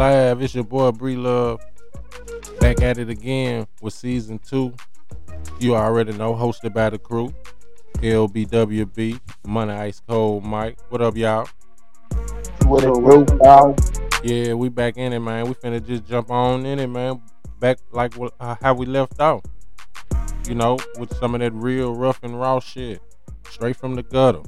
[0.00, 0.40] live.
[0.40, 1.60] It's your boy Breedlove
[2.58, 4.72] back at it again with season two.
[5.58, 7.34] You already know, hosted by the crew.
[7.96, 10.78] LBWB, Money Ice Cold Mike.
[10.88, 11.46] What up, y'all?
[12.64, 13.78] What do, dog?
[14.24, 15.46] Yeah, we back in it, man.
[15.46, 17.20] We finna just jump on in it, man.
[17.58, 19.42] Back like uh, how we left off.
[20.48, 23.02] You know, with some of that real rough and raw shit,
[23.50, 24.40] straight from the gutter.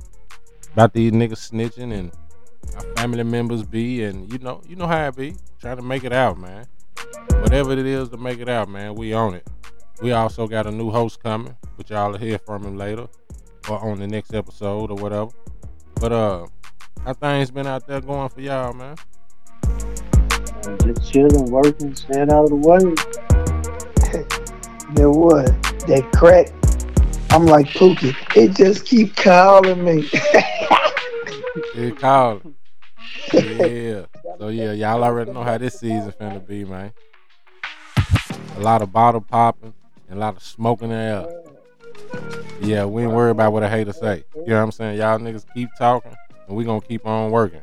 [0.72, 2.10] About these niggas snitching and
[2.74, 5.34] our family members be, and you know, you know how it be.
[5.60, 6.66] Trying to make it out, man.
[7.40, 9.46] Whatever it is to make it out, man, we own it.
[10.00, 13.06] We also got a new host coming, which y'all will hear from him later
[13.68, 15.30] or on the next episode or whatever.
[15.94, 16.46] But uh,
[17.04, 18.96] how things been out there going for y'all, man?
[19.64, 22.94] I'm just chilling, working, staying out of the way.
[24.94, 25.46] Then what?
[25.86, 26.48] That crack.
[27.30, 28.14] I'm like Pookie.
[28.36, 30.10] It just keep calling me.
[31.54, 32.42] It called.
[33.32, 34.06] Yeah.
[34.38, 36.92] So yeah, y'all already know how this season finna be, man.
[38.56, 39.74] A lot of bottle popping
[40.08, 41.26] and a lot of smoking air.
[42.60, 44.22] Yeah, we ain't worried about what a hater say.
[44.36, 44.98] You know what I'm saying?
[44.98, 46.14] Y'all niggas keep talking
[46.46, 47.62] and we gonna keep on working.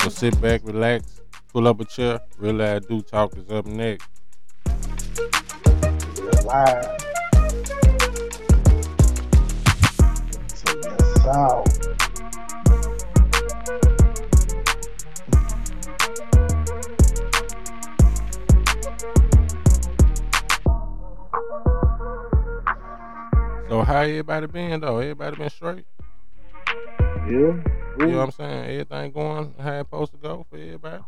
[0.00, 1.20] So sit back, relax,
[1.52, 2.20] pull up a chair.
[2.38, 4.08] Real I do talk is up next.
[6.44, 7.07] Live.
[11.28, 11.62] So.
[23.68, 24.96] So how everybody been though?
[25.00, 25.84] Everybody been straight?
[26.98, 27.26] Yeah.
[27.28, 27.60] You
[27.98, 28.64] know what I'm saying?
[28.64, 31.04] Everything going how it supposed to go for everybody?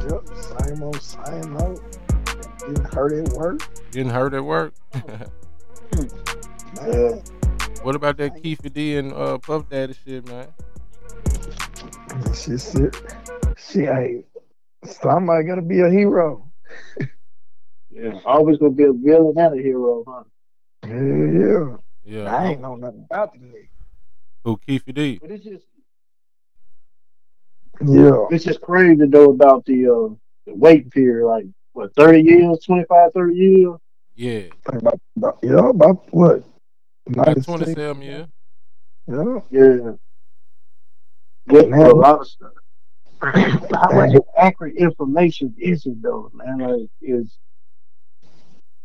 [0.00, 0.28] Yep.
[0.64, 1.82] Same old, same old.
[2.60, 3.90] Getting hurt at work.
[3.90, 4.72] Getting hurt at work?
[6.80, 7.22] Man.
[7.82, 10.48] What about that Keefe D and uh, Puff Daddy shit, man?
[12.34, 12.94] She said,
[13.56, 14.24] she ain't.
[14.84, 16.50] Somebody gotta be a hero.
[17.90, 18.20] Yeah.
[18.24, 20.22] Always gonna be a villain and a hero, huh?
[20.86, 21.76] Yeah, yeah.
[22.04, 22.34] Yeah.
[22.34, 23.68] I ain't know nothing about the nigga.
[24.44, 25.18] Who Keefe D?
[25.20, 25.64] But it's just
[27.84, 28.26] Yeah.
[28.30, 30.14] it's just crazy though about the uh
[30.46, 33.74] the waiting period, like what, thirty years, 25, 30 years?
[34.14, 34.40] Yeah.
[34.40, 36.44] Think About, about, yeah, about what?
[37.08, 37.46] About 96?
[37.46, 38.26] 27 years.
[39.06, 39.38] Yeah.
[39.50, 39.92] Yeah.
[41.46, 41.80] With Man.
[41.80, 42.52] a lot of stuff.
[43.22, 46.58] How much accurate information is it though, man?
[46.58, 47.36] Like is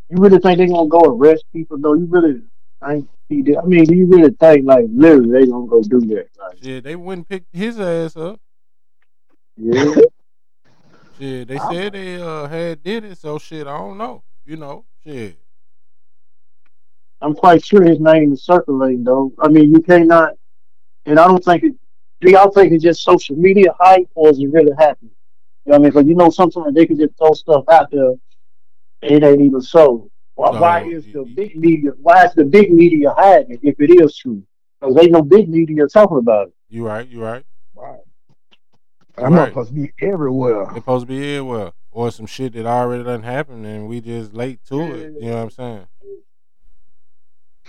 [0.10, 1.94] you really think they're gonna go arrest people though?
[1.94, 2.42] You really
[2.86, 6.00] think he did- I mean, do you really think like literally they gonna go do
[6.02, 6.30] that?
[6.40, 8.40] Like, Shit, they wouldn't pick his ass up.
[9.58, 9.94] yeah.
[11.20, 14.24] Shit, they said they uh had did it, so shit, I don't know.
[14.46, 15.38] You know, shit.
[17.24, 19.32] I'm quite sure his name is circulating though.
[19.40, 20.34] I mean, you cannot,
[21.06, 21.74] and I don't think it.
[22.20, 25.12] Do y'all think it's just social media hype, or is it really happening?
[25.66, 25.92] You know what I mean?
[25.92, 28.12] Because you know sometimes they can just throw stuff out there,
[29.02, 30.10] and it ain't even so.
[30.36, 31.92] Why, No, why is the big media?
[32.02, 34.44] Why is the big media hiding it if it is true?
[34.82, 36.54] Because ain't no big media talking about it.
[36.70, 37.46] You right, you right.
[37.74, 38.00] Right.
[39.18, 39.50] I'm Right.
[39.50, 40.66] supposed to be everywhere.
[40.74, 41.72] They supposed to be everywhere.
[41.92, 45.14] Or some shit that already done happened and we just late to it.
[45.22, 45.88] You know what I'm saying?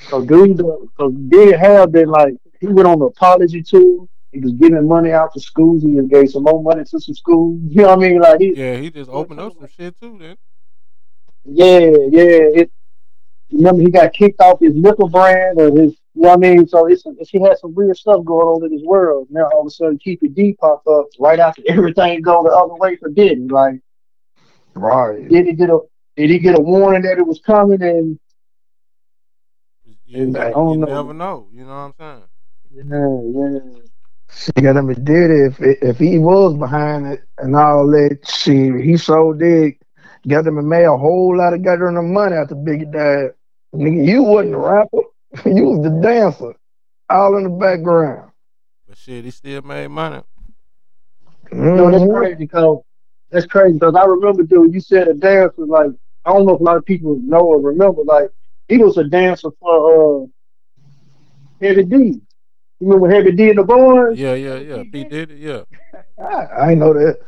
[0.00, 4.06] So dude, because Big have been like he went on an apology tour.
[4.32, 5.82] He was giving money out to schools.
[5.82, 7.60] He just gave some more money to some schools.
[7.68, 8.20] You know what I mean?
[8.20, 10.36] Like he, Yeah, he just opened up some shit too then.
[11.44, 11.78] Yeah,
[12.10, 12.62] yeah.
[12.62, 12.70] It,
[13.52, 16.66] remember, he got kicked off his liquor brand or his, you know what I mean?
[16.66, 19.28] So it's, it's he had some weird stuff going on in his world.
[19.30, 22.74] Now all of a sudden, Keefe D pop up right after everything go the other
[22.74, 23.46] way for Diddy.
[23.48, 23.80] Like,
[24.74, 25.28] Right.
[25.28, 25.78] did he get a
[26.16, 27.82] did he get a warning that it was coming?
[27.82, 28.18] And
[30.06, 30.86] You, I don't know.
[30.86, 31.48] never know.
[31.52, 32.22] You know what I'm saying?
[32.70, 33.80] yeah, yeah.
[34.30, 35.46] She got him did it.
[35.46, 39.74] If if he was behind it and all that shit, he so did
[40.26, 43.34] got him and made a whole lot of goddamn money after Biggie died.
[43.74, 44.98] Nigga, you wasn't a rapper.
[45.46, 46.54] you was the dancer.
[47.10, 48.30] All in the background.
[48.88, 50.22] But shit, he still made money.
[51.52, 51.76] Mm-hmm.
[51.76, 52.82] No, that's crazy because
[53.30, 54.72] that's crazy because I remember, dude.
[54.72, 55.66] You said a dancer.
[55.66, 55.90] Like,
[56.24, 58.02] I don't know if a lot of people know or remember.
[58.04, 58.30] Like,
[58.68, 60.26] he was a dancer for uh
[61.60, 61.96] Heavy D.
[61.96, 62.22] You
[62.80, 64.18] remember Heavy D and the Boys?
[64.18, 64.82] Yeah, yeah, yeah.
[64.90, 65.62] P Diddy, yeah.
[66.18, 67.18] I, I ain't know that.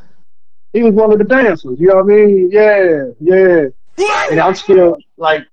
[0.73, 1.79] he was one of the dancers.
[1.79, 2.49] You know what I mean?
[2.51, 3.65] Yeah, yeah.
[4.29, 5.47] And I'm still like,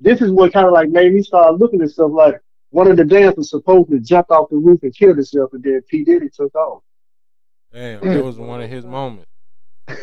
[0.00, 2.10] this is what kind of like made me start looking at stuff.
[2.12, 2.40] Like,
[2.70, 6.04] one of the dancers supposedly jumped off the roof and killed himself, and then P
[6.04, 6.82] Diddy took off.
[7.72, 9.30] Damn, it was one of his moments.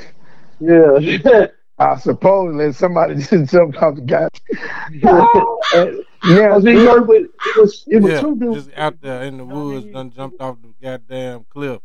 [0.62, 0.98] Yeah,
[1.78, 4.30] I supposedly somebody just jumped off the guy.
[4.92, 5.28] yeah.
[5.34, 8.66] Oh, yeah, I mean, you but it was it was Yeah, two dudes.
[8.66, 11.82] just out there in the woods, done jumped off the goddamn cliff.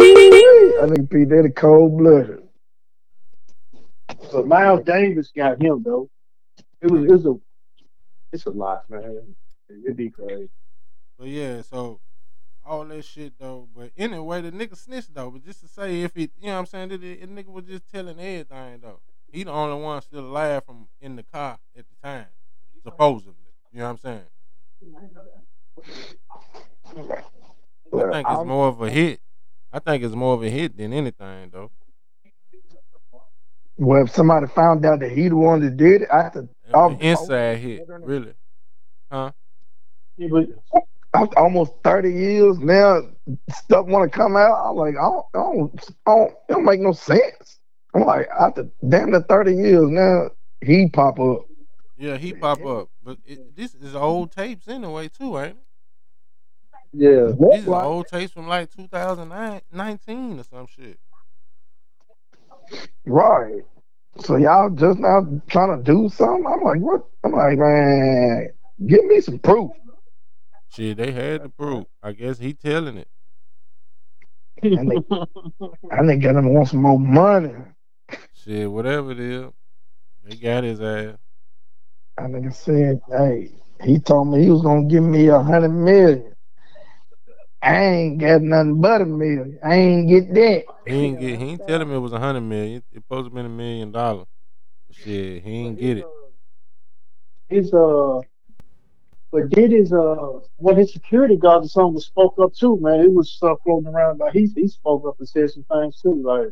[0.00, 2.42] I think P Diddy cold blooded.
[4.32, 6.08] But Miles Davis got him though.
[6.80, 7.34] It was it's a
[8.32, 9.36] it's a lot, man.
[9.84, 10.48] It'd be crazy.
[11.18, 12.00] But yeah, so
[12.64, 13.68] all that shit though.
[14.00, 15.30] But anyway, the nigga snitched though.
[15.30, 17.48] But just to say, if he, you know what I'm saying, that the, the nigga
[17.48, 19.00] was just telling everything though.
[19.30, 22.26] He the only one still alive from in the car at the time,
[22.82, 23.34] supposedly.
[23.72, 24.22] You know what I'm saying?
[27.92, 29.20] I think it's more of a hit.
[29.70, 31.70] I think it's more of a hit than anything though.
[33.76, 36.48] Well, if somebody found out that he the one that did it, I have to.
[36.72, 38.32] An inside hit, really.
[39.12, 39.32] Huh?
[40.16, 40.46] Yeah, but
[41.12, 43.00] After almost thirty years now,
[43.50, 44.70] stuff want to come out.
[44.70, 47.58] I'm like, I don't, I don't, I don't, it don't make no sense.
[47.94, 50.30] I'm like, after damn the thirty years now,
[50.60, 51.46] he pop up.
[51.98, 52.88] Yeah, he pop up.
[53.02, 55.56] But it, this is old tapes anyway too, ain't it?
[56.92, 57.32] yeah.
[57.50, 60.98] These are old tapes from like 2019 or some shit.
[63.06, 63.62] Right.
[64.18, 66.46] So y'all just now trying to do something?
[66.46, 67.04] I'm like, what?
[67.24, 68.48] I'm like, man,
[68.86, 69.70] give me some proof.
[70.72, 71.86] Shit, they had the proof.
[72.02, 73.08] I guess he telling it.
[74.62, 74.96] And they,
[75.90, 77.54] I think gonna want some more money.
[78.34, 79.50] Shit, whatever it is,
[80.24, 81.16] they got his ass.
[82.18, 83.50] I nigga said, hey,
[83.82, 86.34] he told me he was gonna give me a hundred million.
[87.62, 89.58] I ain't got nothing but a million.
[89.62, 90.64] I ain't get that.
[90.86, 91.38] He ain't get.
[91.38, 92.82] He ain't telling me it was a hundred million.
[92.92, 94.26] It supposed to been a million dollars.
[94.92, 96.06] Shit, he ain't get it.
[97.48, 98.20] His uh,
[99.32, 103.00] but did his uh, when his security guard or something was spoke up too, man.
[103.00, 104.18] It was stuff floating around.
[104.18, 106.48] Like he he spoke up and said some things too, like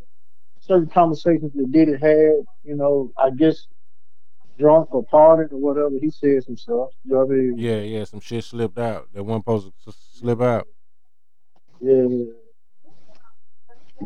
[0.61, 2.45] certain conversations that Diddy had.
[2.63, 3.67] You know, I guess
[4.59, 5.91] drunk or partied or whatever.
[6.01, 6.91] He said some stuff.
[7.05, 7.59] You know what I mean?
[7.59, 9.09] Yeah, yeah, some shit slipped out.
[9.13, 10.69] That one supposed to slip out.
[11.81, 12.07] Yeah.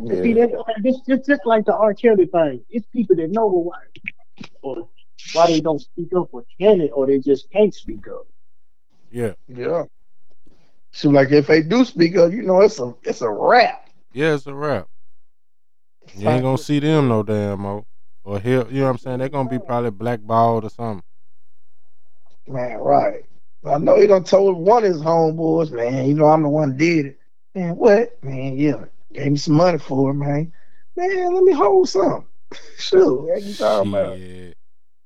[0.08, 1.92] See, that, okay, this just just like the R.
[1.92, 2.64] Kelly thing.
[2.70, 3.78] It's people that know why,
[4.62, 4.88] or
[5.34, 8.26] why they don't speak up or can it, or they just can't speak up.
[9.12, 9.84] Yeah, Yeah.
[10.90, 13.88] So like if they do speak up, you know it's a it's a wrap.
[14.12, 14.88] yeah, it's a wrap.
[16.16, 17.86] You ain't gonna see them no damn mo.
[18.24, 19.18] Or hell, you know what I'm saying?
[19.18, 21.02] They're gonna be probably blackballed or something.
[22.46, 23.24] Man, right.
[23.64, 26.76] I know he done told one of his homeboys, man, you know I'm the one
[26.76, 27.18] did it.
[27.54, 28.22] Man, what?
[28.24, 28.84] Man, yeah.
[29.12, 30.52] Gave me some money for it, man.
[30.96, 32.26] Man, let me hold some.
[32.76, 34.18] Sure, what you talking about?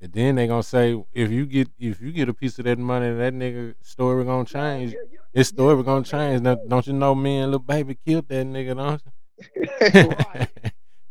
[0.07, 2.79] And then they gonna say if you get if you get a piece of that
[2.79, 4.95] money, that nigga story gonna change.
[5.35, 6.43] His story gonna change.
[6.43, 10.17] Now, don't you know me and little baby killed that nigga, don't you?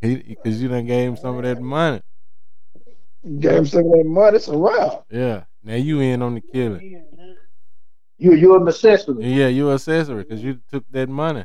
[0.00, 2.00] Because you done gave him some of that money.
[3.38, 5.04] Gave him some of that money, it's a wrap.
[5.10, 5.44] Yeah.
[5.62, 7.04] Now you in on the killing.
[8.16, 9.26] You you're a necessity.
[9.26, 11.44] Yeah, you accessory because you took that money,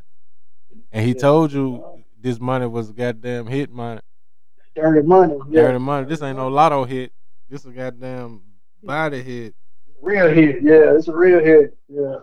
[0.92, 4.00] and he told you this money was goddamn hit money,
[4.76, 5.38] Dirty money.
[5.50, 5.64] Yeah.
[5.64, 6.08] dirty money.
[6.08, 7.12] This ain't no lotto hit.
[7.52, 8.44] This a goddamn
[8.82, 9.56] body hit.
[10.02, 10.64] Real hit.
[10.64, 11.78] Yeah, it's a real hit.
[11.90, 12.20] Yeah.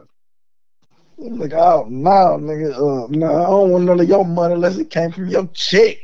[1.18, 4.88] Like, oh no, nigga, uh, no, I don't want none of your money unless it
[4.88, 5.98] came from your check.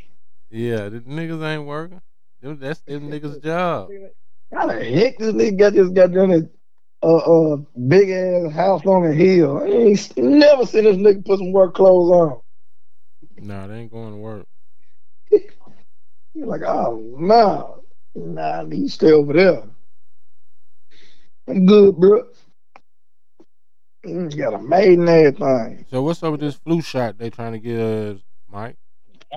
[0.50, 2.02] Yeah, the niggas ain't working.
[2.42, 3.88] Them- That's them niggas' job.
[4.52, 6.50] How the heck this nigga got this goddamn
[7.02, 7.56] uh, uh,
[7.88, 9.56] big ass house on the hill?
[9.62, 12.40] I ain't never seen this nigga put some work clothes on.
[13.38, 14.46] Nah, they ain't going to work.
[16.34, 17.83] You're like, oh no,
[18.14, 19.62] nah, you stay over there.
[21.48, 22.24] I'm good, bro.
[24.06, 25.86] Mm, got a maid and everything.
[25.90, 28.76] So what's up with this flu shot they trying to get us, Mike?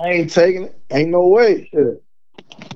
[0.02, 0.80] I ain't taking it.
[0.90, 1.68] Ain't no way.
[1.72, 2.02] Shit.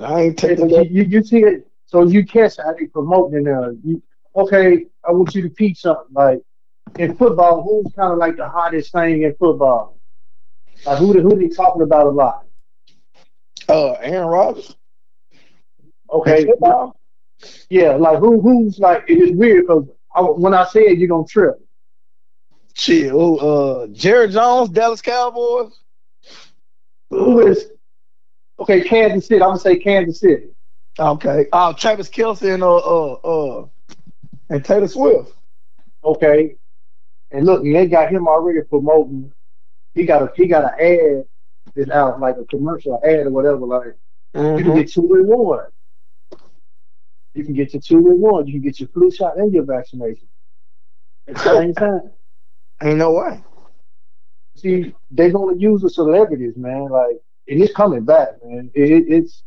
[0.00, 0.90] I ain't taking you, that.
[0.90, 1.66] you, you see it.
[1.86, 3.76] So you catch how they promoting it.
[3.84, 4.02] You,
[4.34, 6.06] okay, I want you to teach something.
[6.12, 6.40] Like
[6.98, 9.98] in football, who's kind of like the hottest thing in football?
[10.86, 12.46] Like who they- who they talking about a lot?
[13.68, 14.74] Uh, Aaron Rodgers.
[16.12, 17.00] Okay, Football?
[17.70, 19.86] yeah, like who who's like it's weird because
[20.36, 21.58] when I said it, you gonna trip.
[22.74, 23.12] Shit.
[23.12, 25.72] Oh, uh, Jerry Jones, Dallas Cowboys.
[27.10, 27.66] Who is
[28.60, 28.82] okay?
[28.82, 29.42] Kansas City.
[29.42, 30.48] I'm gonna say Kansas City.
[30.98, 31.46] Okay.
[31.52, 33.66] Uh, Travis Kelce and uh, uh, uh,
[34.50, 35.32] and Taylor Swift.
[36.04, 36.56] Okay,
[37.30, 39.32] and look, they got him already promoting.
[39.94, 41.24] He got a he got an ad
[41.74, 43.60] that's out like a commercial ad or whatever.
[43.60, 43.94] Like
[44.34, 45.66] you can get two one.
[47.34, 48.46] You can get your two in one.
[48.46, 50.28] You can get your flu shot and your vaccination
[51.28, 52.10] at the same time.
[52.82, 53.42] Ain't no way.
[54.56, 56.88] See, they're gonna use the celebrities, man.
[56.88, 58.70] Like, and it's coming back, man.
[58.74, 59.44] It, it, it's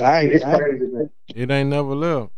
[0.00, 0.32] I ain't.
[0.32, 1.10] it's I ain't crazy, man.
[1.34, 2.32] It ain't never left.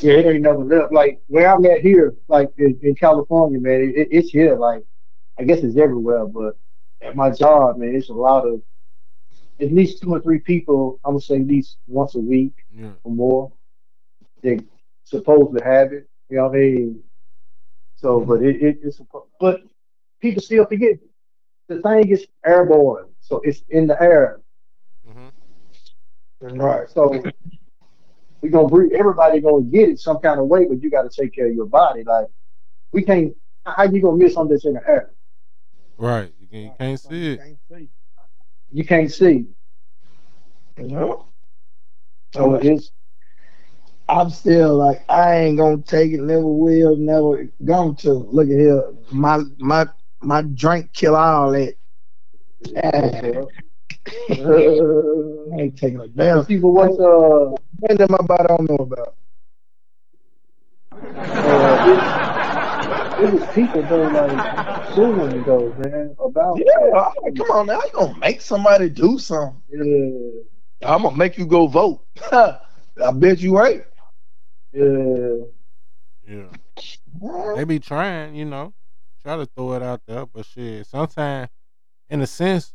[0.00, 0.92] Yeah, it ain't never left.
[0.92, 4.56] Like where I'm at here, like in, in California, man, it, it's here.
[4.56, 4.82] Like
[5.38, 6.56] I guess it's everywhere, but
[7.02, 8.60] at my job, man, it's a lot of
[9.60, 11.00] at least two or three people.
[11.04, 12.92] I'm gonna say at least once a week Yeah.
[13.04, 13.52] or more.
[14.42, 14.60] They
[15.04, 16.08] supposed to have it.
[16.28, 17.02] You know what I mean?
[17.96, 19.00] So, but it, it it's
[19.40, 19.60] but
[20.20, 20.98] people still forget
[21.68, 24.40] the thing is airborne, so it's in the air.
[25.06, 25.28] hmm
[26.40, 26.88] Right.
[26.90, 27.22] So
[28.42, 28.92] we gonna breathe.
[28.92, 31.54] Everybody gonna get it some kind of way, but you got to take care of
[31.54, 32.04] your body.
[32.04, 32.26] Like
[32.92, 33.34] we can't.
[33.64, 35.10] How you gonna miss something that's in the air?
[35.96, 36.32] Right.
[36.38, 37.30] You, can, you can't see it.
[37.32, 37.88] You can't see.
[40.78, 41.14] Yeah.
[42.34, 42.92] So it's
[44.08, 48.12] I'm still like I ain't gonna take it, never will, never going to.
[48.12, 49.86] Look at here, my my
[50.22, 51.74] my drink kill all that.
[52.64, 53.44] Yeah.
[54.30, 56.44] I ain't taking a damn.
[56.46, 57.54] people what's uh,
[57.96, 59.16] that my body don't know about?
[61.26, 62.33] uh
[63.18, 67.66] it, it was people though like suing though man about Yeah, I'm like, come on
[67.66, 69.60] now, you gonna make somebody do something.
[69.70, 72.04] yeah I'm gonna make you go vote.
[72.32, 73.84] I bet you right.
[74.72, 75.44] yeah
[76.26, 76.46] Yeah.
[77.56, 78.74] They be trying, you know,
[79.22, 81.48] try to throw it out there, but shit, sometimes,
[82.10, 82.74] in a sense,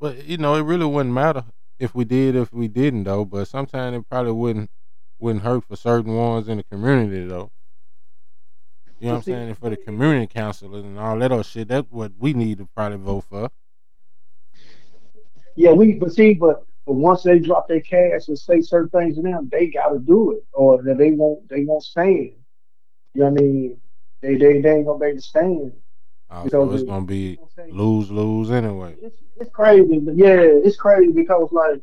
[0.00, 1.44] but you know, it really wouldn't matter
[1.78, 3.24] if we did, if we didn't, though.
[3.24, 4.70] But sometimes it probably wouldn't
[5.18, 7.50] wouldn't hurt for certain ones in the community, though.
[9.00, 9.48] You know what I'm saying?
[9.48, 12.66] And for the community councilors and all that other shit, that's what we need to
[12.74, 13.50] probably vote for.
[15.56, 19.16] yeah we but see but but once they drop their cash and say certain things
[19.16, 22.32] to them, they gotta do it or they won't they won't stand.
[23.14, 23.80] You know what I mean?
[24.20, 25.72] They they, they ain't gonna be able to stand.
[26.30, 27.38] Oh, you so it's gonna be
[27.70, 28.96] lose lose anyway.
[29.00, 31.80] It's, it's crazy, but yeah, it's crazy because like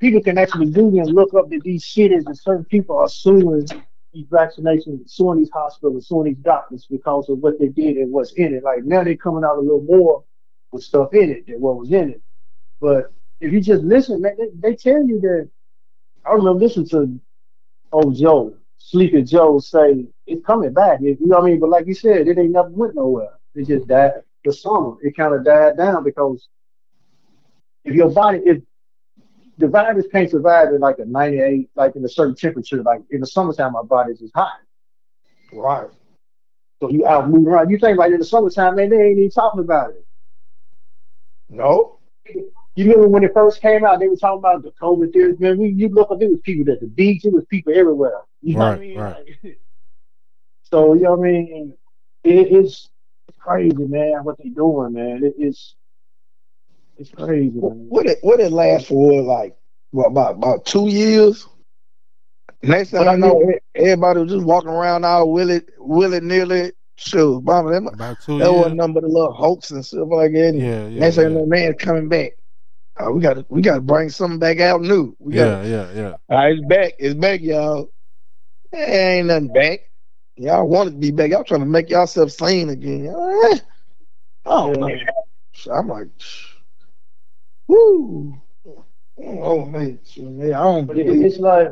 [0.00, 3.66] people can actually do and look up that these cities and certain people are suing
[4.12, 8.32] these vaccinations, suing these hospitals, suing these doctors because of what they did and what's
[8.32, 8.64] in it.
[8.64, 10.24] Like now they're coming out a little more
[10.72, 12.22] with stuff in it than what was in it.
[12.80, 15.50] But if you just listen, man, they, they tell you that.
[16.24, 17.20] I remember listening to
[17.92, 21.00] old Joe, Sleepy Joe, say it's coming back.
[21.00, 21.60] You know what I mean?
[21.60, 23.38] But like you said, it ain't never went nowhere.
[23.54, 24.12] It just died
[24.44, 24.94] the summer.
[25.02, 26.48] It kind of died down because
[27.84, 28.62] if your body, if
[29.60, 33.20] the virus can't survive in like a 98, like in a certain temperature, like in
[33.20, 34.60] the summertime, my bodies is hot.
[35.52, 35.90] Right.
[36.80, 37.70] So you out moving around.
[37.70, 40.04] You think like in the summertime, man, they ain't even talking about it.
[41.48, 42.00] No.
[42.76, 45.36] You remember when it first came out, they were talking about the COVID theory.
[45.38, 48.20] Man, we, you look up, it was people at the beach, it was people everywhere.
[48.42, 49.04] You know what I Right, mean?
[49.04, 49.16] right.
[49.16, 49.38] Like,
[50.62, 51.74] so you know what I mean?
[52.24, 52.88] It, it's
[53.28, 54.24] it's crazy, man.
[54.24, 55.22] What they doing, man?
[55.24, 55.76] It, it's
[57.00, 57.88] it's crazy, man.
[57.88, 59.56] What it what it last for like
[59.92, 61.48] what about about two years?
[62.62, 63.42] Next thing I know,
[63.74, 66.72] everybody was just walking around all willy willy nilly.
[66.98, 68.52] Sure, mama, that, About two that years.
[68.52, 70.48] was number nothing but a little hoax and stuff like that.
[70.48, 71.40] And Yeah, yeah, Next thing I yeah.
[71.40, 72.32] know, man coming back.
[73.00, 75.16] Uh, we got to we got to bring something back out new.
[75.20, 76.16] We Yeah, got yeah, yeah.
[76.30, 76.94] all right, it's back.
[76.98, 77.92] It's back, y'all.
[78.74, 79.80] Eh, ain't nothing back.
[80.36, 81.30] Y'all want it to be back.
[81.30, 83.14] Y'all trying to make yourself sane again.
[83.44, 83.58] Eh,
[84.46, 84.86] Oh, Yeah.
[84.86, 85.06] man.
[85.72, 86.08] I'm like,
[87.70, 88.42] woo.
[89.18, 91.68] Oh man, so, man, I don't But it, believe it's like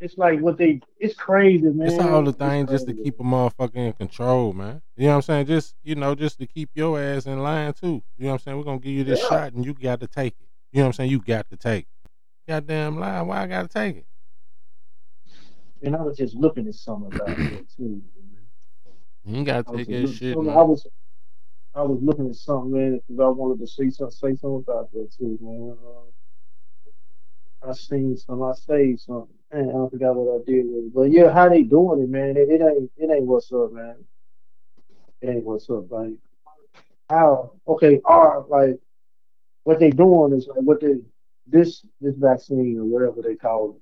[0.00, 0.80] it's like what they.
[0.98, 1.88] It's crazy, man.
[1.88, 4.82] It's all the things just to keep a motherfucker in control, man.
[4.96, 5.46] You know what I'm saying?
[5.46, 8.02] Just you know, just to keep your ass in line too.
[8.18, 8.58] You know what I'm saying?
[8.58, 9.28] We're gonna give you this Yeah.
[9.28, 10.48] shot and you got to take it.
[10.72, 11.10] You know what I'm saying?
[11.10, 11.84] You got to take.
[11.84, 11.86] it.
[12.48, 14.06] Goddamn lie, why I gotta take it?
[15.82, 18.02] And I was just looking at something about that too.
[19.24, 20.56] You gotta take that shit, man.
[20.58, 20.86] I was
[21.74, 24.92] I was looking at something, man, because I wanted to say something, say something about
[24.92, 25.76] that too, man.
[25.86, 26.24] Uh,
[27.68, 29.34] I seen some, I saved something.
[29.52, 30.94] Man, I forgot what I did with it.
[30.94, 32.36] But yeah, how they doing it, man?
[32.36, 33.96] It, it ain't it ain't what's up, man.
[35.22, 36.14] It ain't what's up, like
[37.10, 38.78] how okay, are like
[39.64, 40.96] what they doing is like what they
[41.46, 43.76] this this vaccine or whatever they call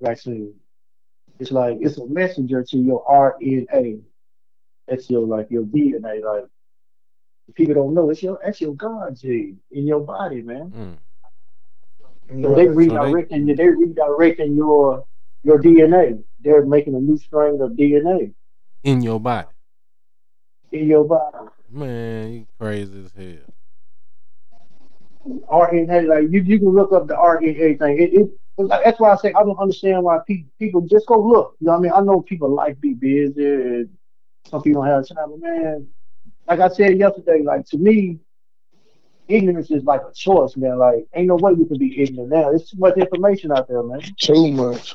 [0.00, 0.54] it, vaccine.
[1.40, 4.02] It's like it's a messenger to your RNA.
[4.88, 6.22] That's your like your DNA.
[6.24, 6.46] Like
[7.54, 10.74] people don't know it's your that's your God gene in your body, man.
[10.74, 10.98] Mm.
[12.42, 13.18] So they Right.
[13.20, 13.56] redirecting you.
[13.56, 15.04] They redirecting your
[15.44, 16.22] your DNA.
[16.40, 18.32] They're making a new strain of DNA
[18.84, 19.48] In your body.
[20.72, 21.38] in your body.
[21.70, 23.54] Man, you crazy as hell.
[25.50, 28.00] RNA, like you, you can look up the RNA thing.
[28.00, 31.20] It, it like, that's why I say I don't understand why people people just go
[31.20, 31.56] look.
[31.60, 31.92] You know what I mean?
[31.94, 33.90] I know people like be busy and
[34.50, 35.88] some people don't have time, but man,
[36.48, 38.18] like I said yesterday, like to me,
[39.28, 40.78] ignorance is like a choice, man.
[40.78, 42.50] Like ain't no way we can be ignorant now.
[42.50, 44.00] There's too much information out there, man.
[44.18, 44.94] Too much.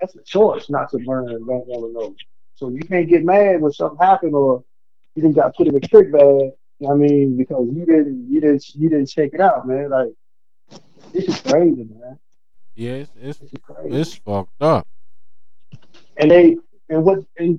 [0.00, 2.14] That's a choice not to learn and don't want to know.
[2.54, 4.62] So you can't get mad when something happened or
[5.14, 6.20] you didn't got put in a trick bag.
[6.22, 9.66] You know what I mean, because you didn't you didn't you didn't check it out,
[9.66, 9.90] man.
[9.90, 10.12] Like
[11.12, 12.18] this is crazy, man.
[12.74, 13.96] Yeah, it's it's, This is crazy.
[13.96, 14.86] it's fucked up.
[16.18, 16.56] and they
[16.90, 17.58] and what and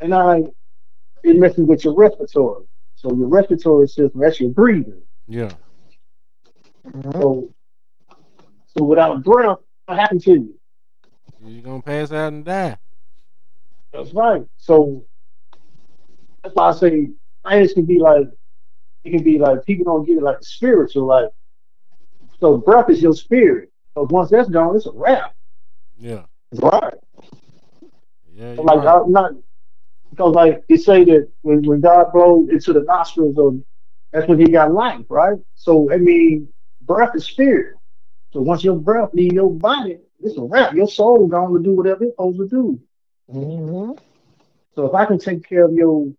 [0.00, 0.42] and I
[1.22, 2.64] it messes with your respiratory.
[2.96, 5.02] So your respiratory system, that's your breathing.
[5.26, 5.54] Yeah.
[6.86, 7.12] Mhm.
[7.20, 7.54] So
[8.66, 10.54] so without breath, what happened to you?
[11.40, 12.78] You're gonna pass out and die.
[13.92, 14.42] That's right.
[14.56, 15.04] So
[16.42, 17.08] that's why I say
[17.44, 18.26] science can be like
[19.04, 21.30] it can be like people don't get it like spiritual, like
[22.40, 23.70] so breath is your spirit.
[23.94, 25.34] So once that's gone, it's a wrap.
[25.96, 26.26] Yeah.
[26.50, 26.94] That's right.
[28.32, 28.54] Yeah.
[28.56, 28.86] So you're like right.
[28.86, 29.32] I'm not
[30.10, 33.60] because like you say that when, when God blows into the nostrils of
[34.12, 35.38] that's when he got life, right?
[35.54, 36.48] So I mean
[36.82, 37.76] breath is spirit.
[38.32, 40.74] So once your breath leave your body, it's a wrap.
[40.74, 42.80] Your soul going to do whatever it's supposed to do.
[43.30, 43.92] hmm
[44.74, 46.12] So if I can take care of your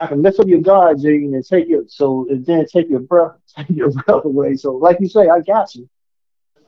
[0.00, 3.00] I can mess up your God gene and take your so and then take your
[3.00, 4.56] breath take your breath away.
[4.56, 5.88] So like you say, I got you.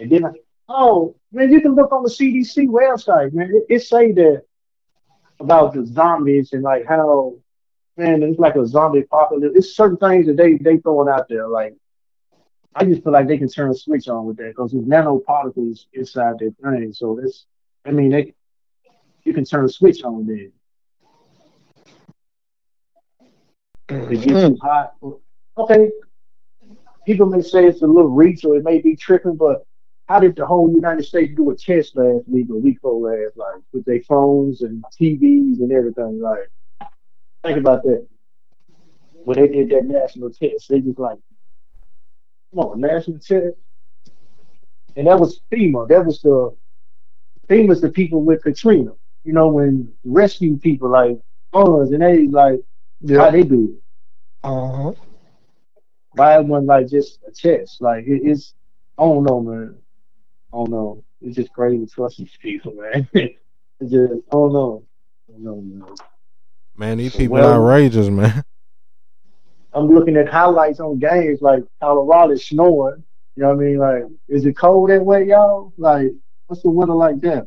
[0.00, 0.30] And then I
[0.68, 3.50] oh man, you can look on the CDC website, man.
[3.54, 4.44] It, it say that
[5.40, 7.36] about the zombies and like how
[7.96, 9.54] man, it's like a zombie apocalypse.
[9.56, 11.48] It's certain things that they they throwing out there.
[11.48, 11.74] Like
[12.74, 15.86] I just feel like they can turn a switch on with that because there's nanoparticles
[15.92, 16.92] inside their brain.
[16.92, 17.46] So it's
[17.84, 18.34] I mean they
[19.24, 20.48] you can turn a switch on there.
[23.88, 24.54] It gets too hmm.
[24.56, 24.94] hot.
[25.58, 25.90] Okay,
[27.06, 29.64] people may say it's a little reach or it may be tripping, but
[30.06, 33.36] how did the whole United States do a test last week or week before last,
[33.36, 36.20] like with their phones and TVs and everything?
[36.20, 36.48] Like,
[37.44, 38.06] think about that.
[39.25, 41.19] When they did that national test, they just like,
[42.54, 43.56] come on, national test.
[44.95, 45.88] And that was FEMA.
[45.88, 46.56] That was the
[47.49, 48.92] FEMA's the people with Katrina.
[49.25, 51.19] You know, when rescue people like
[51.52, 52.60] us and they like
[53.08, 53.82] how they do it.
[54.45, 54.92] Uh-huh.
[56.12, 57.82] Why wasn't like just a test?
[57.82, 58.54] Like it, it's
[58.97, 59.76] I don't know, man.
[60.56, 61.04] I don't know.
[61.21, 63.06] It's just crazy to trust these people, man.
[63.14, 64.84] it's just I don't know.
[65.28, 65.95] I don't know, man.
[66.76, 68.42] Man, these people Well- outrageous, man.
[69.75, 73.04] I'm looking at highlights on games like Colorado snowing.
[73.34, 73.76] You know what I mean?
[73.76, 75.75] Like, is it cold that way, y'all?
[75.76, 76.12] Like,
[76.47, 77.47] what's the weather like there?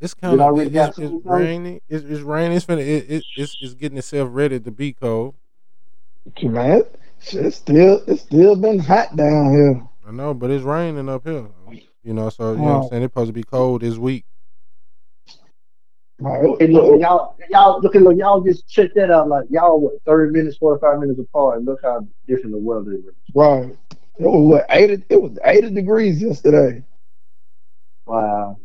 [0.00, 1.22] It's kind of already it's, got it's something?
[1.24, 1.82] rainy.
[1.88, 2.56] It's, it's raining.
[2.56, 5.34] It's finna, it, it, it's it's getting itself ready to be cold.
[6.40, 6.84] Man,
[7.32, 9.89] it's still it's still been hot down here.
[10.10, 11.46] I know, but it's raining up here.
[12.02, 13.02] You know, so you know what I'm saying.
[13.04, 14.24] It's supposed to be cold this week.
[16.18, 19.28] Like, And look, y'all, y'all look at look, y'all just check that out.
[19.28, 21.58] Like, y'all what, 30 minutes, 45 minutes apart.
[21.58, 23.04] And look how different the weather is.
[23.36, 23.76] right.
[24.18, 26.82] It was what eighty it was eighty degrees yesterday.
[28.06, 28.58] Wow.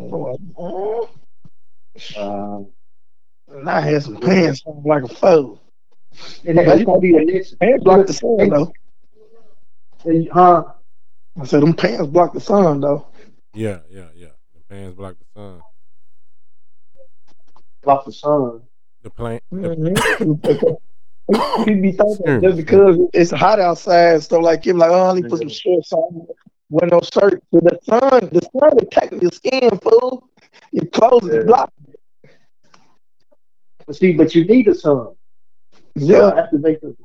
[0.00, 1.02] Uh,
[2.16, 2.68] Um,
[3.48, 5.60] and I had some pants on like a foe.
[6.46, 7.58] and that's gonna be the next.
[7.60, 8.72] Pants block the sun though.
[10.04, 10.64] And, Huh?
[11.40, 13.06] I said them pants block the sun though.
[13.54, 14.28] Yeah, yeah, yeah.
[14.54, 15.60] The pants block the sun.
[17.82, 18.62] Block the sun.
[19.02, 19.40] The plane.
[19.52, 20.32] Mm-hmm.
[21.64, 22.62] People be thinking Excuse just me.
[22.62, 26.26] because it's hot outside, so like him like, oh, let me put some shorts on,
[26.70, 27.42] wear no shirt.
[27.52, 30.26] But the sun, the sun attacking your skin, fool.
[30.72, 31.38] Your clothes Yeah.
[31.40, 31.72] is blocked.
[33.86, 35.08] But see, but you need the sun.
[35.94, 36.18] Yeah.
[36.34, 36.96] Yeah, activate the.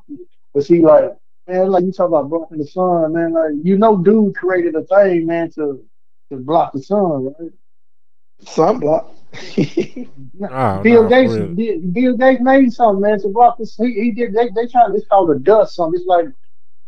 [0.53, 1.11] But see, like,
[1.47, 3.33] man, like you talk about blocking the sun, man.
[3.33, 5.83] Like, you know, dude created a thing, man, to
[6.29, 7.51] to block the sun, right?
[8.43, 9.09] Sunblock.
[10.35, 11.55] Nah, Bill nah, Gates, for real.
[11.55, 13.75] did, Bill Gates made something, man, to block this.
[13.77, 14.33] He, he did.
[14.33, 14.87] They they try.
[14.93, 15.75] It's called a dust.
[15.75, 15.99] Something.
[15.99, 16.25] It's like,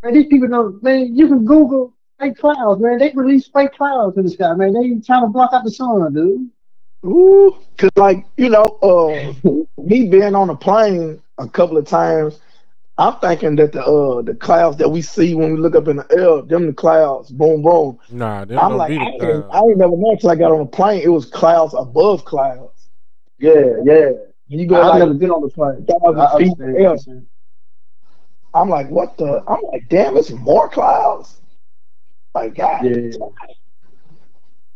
[0.04, 0.82] man, these people don't.
[0.84, 2.98] Man, you can Google fake clouds, man.
[2.98, 4.74] They release fake clouds in the sky, man.
[4.74, 6.50] They trying to block out the sun, dude.
[7.06, 9.34] Ooh, cause like you know, uh,
[9.84, 12.40] me being on a plane a couple of times,
[12.98, 15.98] I'm thinking that the uh the clouds that we see when we look up in
[15.98, 18.00] the air, them the clouds, boom boom.
[18.10, 19.48] Nah, them I'm don't like, I the ain't, clouds.
[19.52, 21.02] I ain't never known until I got on a plane.
[21.04, 22.90] It was clouds above clouds.
[23.40, 24.12] Yeah, yeah.
[24.48, 25.86] You go I've like never been on the plane.
[25.88, 26.96] thousand feet in the air.
[28.54, 29.44] I'm like, what the?
[29.48, 31.42] I'm like, damn, it's more clouds.
[32.36, 32.82] Like, God.
[32.82, 33.12] Yeah.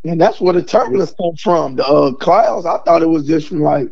[0.04, 1.76] And that's where the turbulence comes from.
[1.76, 3.88] The uh, clouds, I thought it was just from like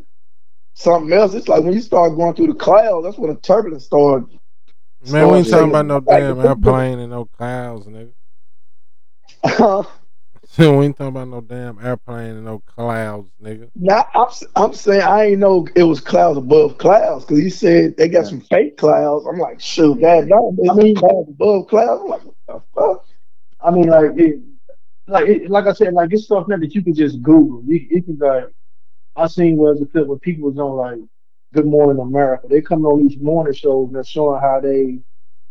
[0.79, 1.35] something else.
[1.35, 4.29] It's like when you start going through the clouds, that's when the turbulence started.
[5.11, 5.97] Man, we ain't talking about no.
[5.97, 8.12] Like, damn airplane and no clouds, nigga.
[9.45, 9.83] now, uh-huh.
[10.59, 13.71] we ain't talking about no damn airplane and no clouds, nigga.
[13.77, 17.97] Nah, I'm, I'm saying I ain't know it was clouds above clouds because he said
[17.97, 19.25] they got some fake clouds.
[19.27, 22.03] I'm like, shoot, God, no, I mean- clouds above clouds.
[22.03, 23.05] I'm like, what the fuck?
[23.61, 24.41] I mean, like, it,
[25.09, 27.62] like, it, like I said, like it's stuff now that you can just Google.
[27.67, 28.49] You, you can like,
[29.19, 31.01] I seen was a clip where people was on like
[31.55, 32.49] Good Morning America.
[32.51, 35.01] They come on these morning shows and they're showing how they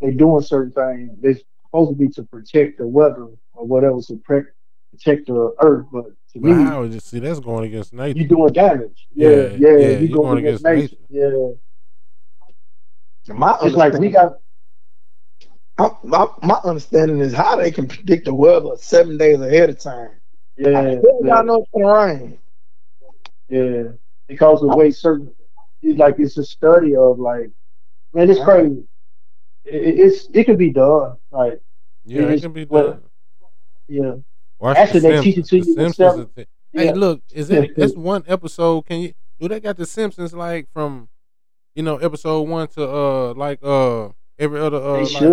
[0.01, 1.11] they doing certain things.
[1.21, 4.55] They're supposed to be to protect the weather or whatever to protect
[4.91, 7.03] protect the earth, but to But me, how is it?
[7.03, 8.15] See, that's going against nature.
[8.15, 9.07] you doing damage.
[9.15, 10.97] Yeah, Yeah, yeah, yeah, you you going going against against nature.
[11.09, 11.31] Yeah,
[13.27, 14.33] My it's like we got.
[15.79, 19.79] my, my, my understanding is how they can predict the weather seven days ahead of
[19.79, 20.11] time.
[20.57, 22.39] Yeah, How yeah, y'all know it's gonna rain?
[23.49, 23.83] Yeah.
[24.27, 25.33] Because of the way certain,
[25.83, 27.49] like it's a study of like,
[28.13, 28.83] man, it's crazy.
[29.63, 31.15] It, it- it's it could be done.
[31.31, 31.61] Like,
[32.05, 33.01] yeah, it it's- can be well, done.
[33.87, 34.13] yeah,
[34.59, 36.31] Watch actually, the they teach it to The you Simpsons themselves.
[36.35, 36.43] yeah.
[36.73, 37.71] Hey, look, is it?
[37.77, 38.85] That's one episode?
[38.85, 41.07] Can you do they got the Simpsons like from
[41.75, 45.27] you know episode one to uh like uh every other uh they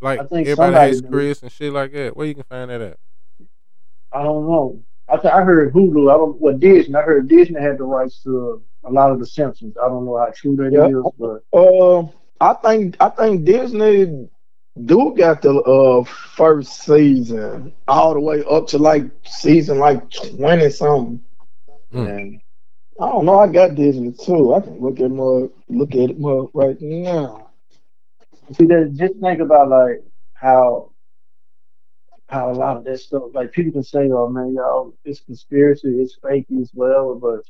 [0.00, 1.00] like, like everybody hates.
[1.00, 2.16] Chris and shit like that?
[2.16, 2.98] Where you can find that at?
[4.12, 4.82] I don't know.
[5.08, 6.10] I th- I heard Hulu.
[6.12, 6.40] I don't.
[6.40, 6.94] Well, Disney.
[6.94, 9.76] I heard Disney had the rights to a lot of the Simpsons.
[9.82, 11.02] I don't know how true that is, Yeah.
[11.18, 12.02] but Uh,
[12.40, 14.28] I think I think Disney
[14.84, 20.70] do got the uh first season all the way up to like season like twenty
[20.70, 21.20] something.
[21.92, 22.04] Hmm.
[22.04, 22.40] man,
[23.00, 23.38] I don't know.
[23.38, 24.54] I got Disney too.
[24.54, 27.48] I can look at more look at it more right now.
[28.52, 28.92] see that.
[28.96, 30.02] Just think about like
[30.34, 30.90] how
[32.28, 33.24] how a lot of that stuff.
[33.34, 37.40] Like people can say, "Oh man, y'all, it's conspiracy, it's fake, it's whatever," but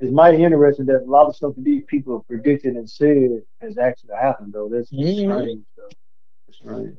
[0.00, 3.42] it's mighty interesting that a lot of stuff that these people have predicted and said
[3.60, 4.52] has actually happened.
[4.52, 5.22] Though that's Mhm.
[5.22, 5.64] strange.
[5.76, 5.88] Though.
[6.48, 6.96] It's strange.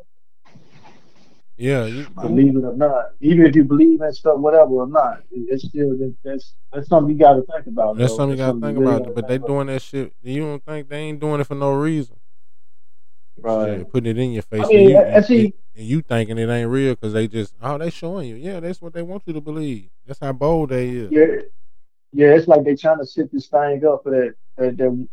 [1.55, 3.12] Yeah, you, believe it or not.
[3.21, 7.19] Even if you believe in stuff, whatever or not, it's still that's that's something you
[7.19, 7.95] got to think about.
[7.95, 8.17] that's though.
[8.17, 8.99] something you gotta think about.
[9.03, 10.13] gotta But they doing that shit.
[10.23, 12.15] You don't think they ain't doing it for no reason?
[13.43, 13.67] About.
[13.69, 14.65] Yeah, putting it in your face.
[14.65, 14.97] I mean, and, you,
[15.45, 18.36] and- and you thinking it ain't real because they just oh they showing you.
[18.36, 19.89] Yeah, that's what they want you to believe.
[20.06, 21.12] That's how bold they is.
[21.12, 21.25] Yeah,
[22.12, 22.36] yeah.
[22.36, 25.08] It's like they trying to set this thing up for that that, that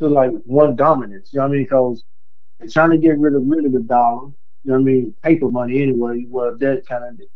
[0.00, 1.32] to like one dominance.
[1.32, 1.64] You know what I mean?
[1.64, 2.04] Because
[2.58, 4.26] they're trying to get rid of rid of the dollar.
[4.64, 5.14] You know what I mean?
[5.22, 6.26] Paper money anyway.
[6.28, 7.26] Well, that kind of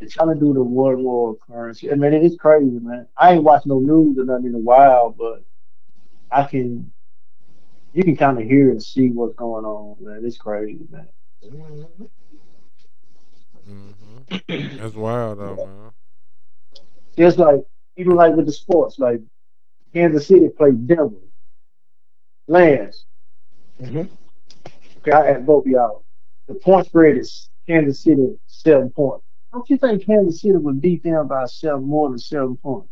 [0.00, 1.90] they're trying to do the one world currency.
[1.90, 3.06] I mean, it's crazy, man.
[3.16, 5.44] I ain't watched no news or nothing in a while, but
[6.30, 6.92] I can.
[7.92, 10.22] You can kind of hear and see what's going on, man.
[10.24, 11.08] It's crazy, man.
[13.66, 14.18] hmm
[14.78, 15.90] That's wild though, man.
[17.16, 17.60] Just like
[17.96, 19.20] even like with the sports, like
[19.94, 21.16] Kansas City played Denver.
[22.46, 23.04] Lance,
[23.80, 24.08] Mhm.
[24.98, 26.04] okay, I asked both of y'all.
[26.46, 29.24] The point spread is Kansas City seven points.
[29.52, 32.88] Don't you think Kansas City would beat them by seven more than seven points?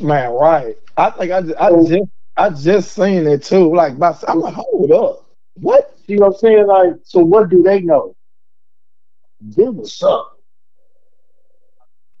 [0.00, 0.76] Man, right.
[0.96, 3.74] I think I, ju- I So- just I just seen it too.
[3.74, 5.26] Like my, I'm like, hold up.
[5.54, 5.96] What?
[6.06, 6.66] See what I'm saying?
[6.66, 8.14] Like, so what do they know?
[9.50, 10.36] Denver suck.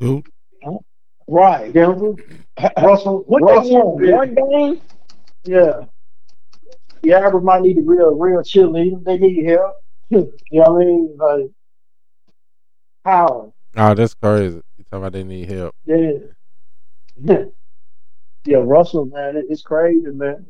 [0.00, 0.24] Dude,
[1.26, 1.72] Right.
[1.72, 2.14] Denver,
[2.80, 4.34] Russell, What Russell, they won?
[4.34, 4.80] One game?
[5.44, 5.80] yeah.
[7.02, 9.02] The average might need a real, real cheerleader.
[9.04, 9.76] They need help.
[10.10, 11.16] you know what I mean?
[11.18, 11.50] Like,
[13.04, 13.52] how?
[13.76, 14.60] oh, that's crazy.
[14.78, 15.74] You talking about they need help?
[15.86, 16.12] Yeah.
[18.46, 20.46] yeah, Russell, man, it, it's crazy, man.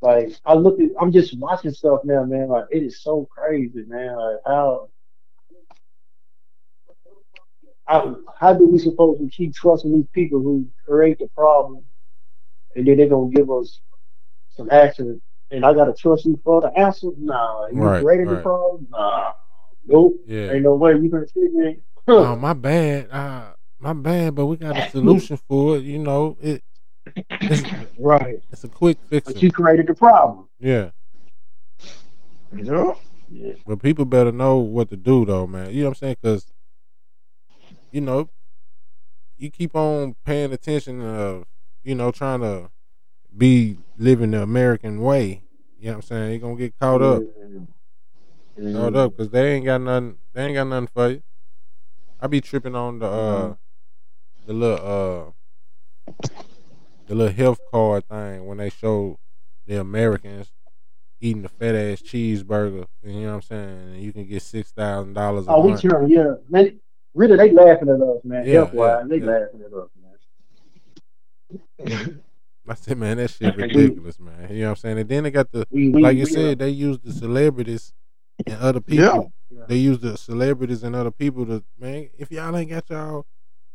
[0.00, 2.48] Like I look at, I'm just watching stuff now, man.
[2.48, 4.16] Like it is so crazy, man.
[4.16, 4.88] Like how,
[7.86, 11.84] how, how do we supposed to keep trusting these people who create the problem,
[12.74, 13.80] and then they're gonna give us
[14.56, 17.08] some action, and I gotta trust you for the answer?
[17.16, 18.88] Nah, you Right, created the problem?
[18.90, 19.32] Nah,
[19.86, 20.14] nope.
[20.26, 20.52] Yeah.
[20.52, 21.78] Ain't no way you can fix me.
[22.08, 23.08] Oh, my bad.
[23.10, 24.34] Uh, my bad.
[24.34, 25.84] But we got a solution for it.
[25.84, 26.62] You know, it.
[27.16, 27.62] It's,
[27.98, 28.40] Right.
[28.50, 29.26] it's a quick fix.
[29.26, 30.48] But you created the problem.
[30.58, 30.90] Yeah.
[32.54, 32.94] Yeah.
[33.30, 33.54] Yeah.
[33.66, 35.70] But people better know what to do, though, man.
[35.70, 36.16] You know what I'm saying?
[36.22, 36.46] Because,
[37.90, 38.28] you know,
[39.38, 41.44] you keep on paying attention of,
[41.82, 42.70] you know, trying to
[43.36, 45.42] be living the American way.
[45.78, 46.30] You know what I'm saying?
[46.30, 47.22] You're going to get caught up.
[48.58, 48.72] Yeah.
[48.72, 50.18] Caught up because they ain't got nothing.
[50.34, 51.22] They ain't got nothing for you.
[52.20, 53.54] I be tripping on the, uh,
[54.46, 55.34] the little,
[56.08, 56.12] uh,
[57.06, 59.18] the little health card thing when they show
[59.66, 60.52] the Americans
[61.20, 62.86] eating the fat ass cheeseburger.
[63.02, 63.78] You know what I'm saying?
[63.94, 65.82] And you can get six thousand dollars a Oh, we month.
[65.82, 66.34] turn, yeah.
[66.48, 66.80] Man,
[67.14, 68.44] really, they laughing at us, man.
[68.46, 69.30] Yeah, Health wise, yeah, they yeah.
[69.30, 69.88] laughing at us,
[71.88, 72.20] man.
[72.68, 74.48] I said, man, that shit ridiculous, man.
[74.50, 74.98] You know what I'm saying?
[75.00, 77.12] And then they got the We, we, like you we, said, uh, they use the
[77.12, 77.92] celebrities
[78.46, 79.32] and other people.
[79.50, 79.64] Yeah.
[79.68, 82.08] They use the celebrities and other people to man.
[82.16, 83.26] If y'all ain't got y'all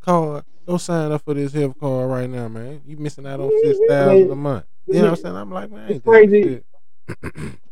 [0.07, 2.81] card, go sign up for this health card right now, man.
[2.87, 4.65] You missing out on six thousand a month.
[4.91, 5.37] You know what I'm saying?
[5.37, 6.63] I'm like, man, It's crazy.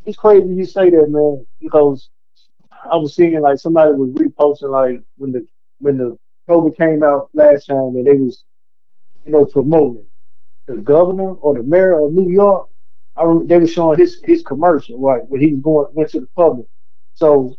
[0.05, 2.09] it's crazy you say that, man, because
[2.91, 5.47] I was seeing like somebody was reposting like when the
[5.79, 6.17] when the
[6.49, 8.43] COVID came out last time and they was
[9.25, 10.05] you know promoting.
[10.67, 12.69] the governor or the mayor of New York.
[13.15, 16.21] I remember they were showing his his commercial right when he was going went to
[16.21, 16.67] the public.
[17.15, 17.55] So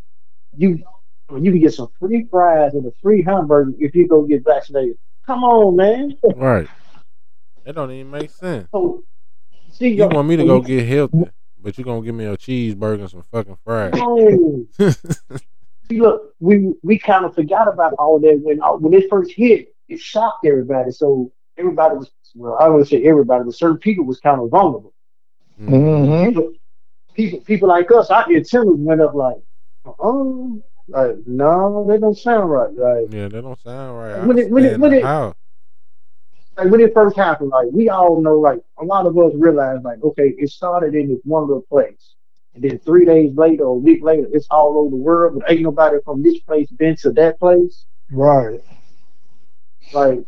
[0.56, 0.84] you
[1.32, 4.96] you can get some free fries and a free hamburger if you go get vaccinated.
[5.26, 6.16] Come on, man.
[6.36, 6.68] Right.
[7.64, 8.68] That don't even make sense.
[8.70, 9.02] So,
[9.72, 11.24] see, You want me to go get healthy,
[11.60, 13.92] but you're gonna give me a cheeseburger and some fucking fries.
[15.88, 19.32] See, look, we we kind of forgot about all that when uh, when it first
[19.32, 19.74] hit.
[19.88, 20.90] It shocked everybody.
[20.90, 24.92] So everybody was well, I would say everybody, but certain people was kind of vulnerable.
[25.60, 26.28] Mm-hmm.
[26.28, 26.52] People,
[27.14, 29.36] people, people like us, our antennas went up like,
[29.98, 32.72] oh, like no, they don't sound right.
[32.72, 34.26] Like, Yeah, they don't sound right.
[34.26, 35.34] When it- when it- when it- how.
[36.56, 39.84] like when it first happened, like we all know, like a lot of us realized,
[39.84, 42.14] like, okay, it started in this one little place.
[42.54, 45.50] And then three days later or a week later, it's all over the world, but
[45.50, 47.84] ain't nobody from this place been to that place.
[48.10, 48.60] Right.
[49.92, 50.24] Like,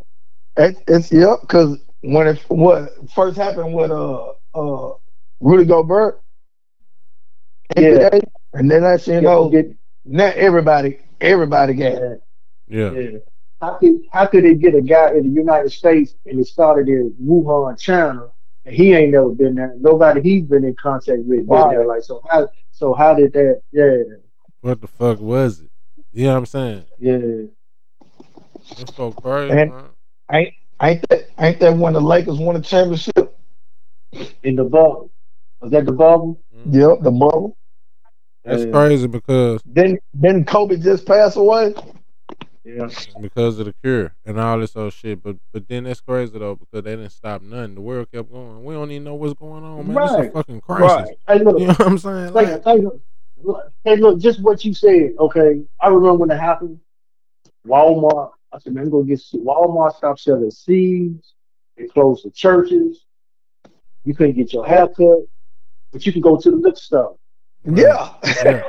[0.56, 1.40] It, it's yep.
[1.42, 4.92] Because when it what first happened with uh uh
[5.40, 6.20] Rudy Gobert,
[7.76, 8.08] Yeah.
[8.54, 9.66] and then that you know get,
[10.08, 12.22] not everybody everybody got it.
[12.66, 13.00] yeah, Yeah.
[13.00, 13.18] yeah.
[13.60, 16.88] How could how could they get a guy in the United States and it started
[16.88, 18.30] in Wuhan, China,
[18.64, 19.74] and he ain't never been there.
[19.78, 21.86] Nobody he's been in contact with been there.
[21.86, 23.62] Like, so how so how did that?
[23.72, 23.96] Yeah,
[24.60, 25.70] What the fuck was it?
[26.12, 26.84] You know what I'm saying?
[26.98, 27.18] yeah.
[28.78, 30.52] It's so crazy, And- man.
[30.80, 33.36] Ain't that ain't that when the Lakers won the championship?
[34.44, 35.10] In the bubble.
[35.60, 36.40] Was that the bubble?
[36.56, 36.72] Mhm.
[36.72, 37.57] Yep, the bubble.
[38.48, 38.70] That's Yeah.
[38.72, 41.74] crazy because Then then Kobe just passed away.
[42.64, 42.88] Yeah.
[43.20, 45.22] because of the cure and all this other shit.
[45.22, 47.74] But but then that's crazy though because they didn't stop nothing.
[47.76, 48.64] The world kept going.
[48.64, 50.02] We don't even know what's going on, man.
[50.02, 50.32] This is a Right.
[50.32, 50.96] fucking crisis.
[50.96, 51.38] Right.
[51.38, 52.32] Hey, look, You know what I'm saying?
[52.34, 53.00] Like, Like, hey, look,
[53.42, 55.12] look, hey, look, just what you said.
[55.18, 56.80] Okay, I remember when it happened.
[57.66, 58.32] Walmart.
[58.52, 59.96] I said, man, I'm gonna get Walmart.
[59.96, 61.34] Stopped selling seeds.
[61.76, 63.04] They closed the churches.
[64.04, 65.20] You couldn't get your hair cut,
[65.92, 67.16] but you can go to the liquor store.
[67.74, 68.14] Yeah.
[68.44, 68.62] Yeah.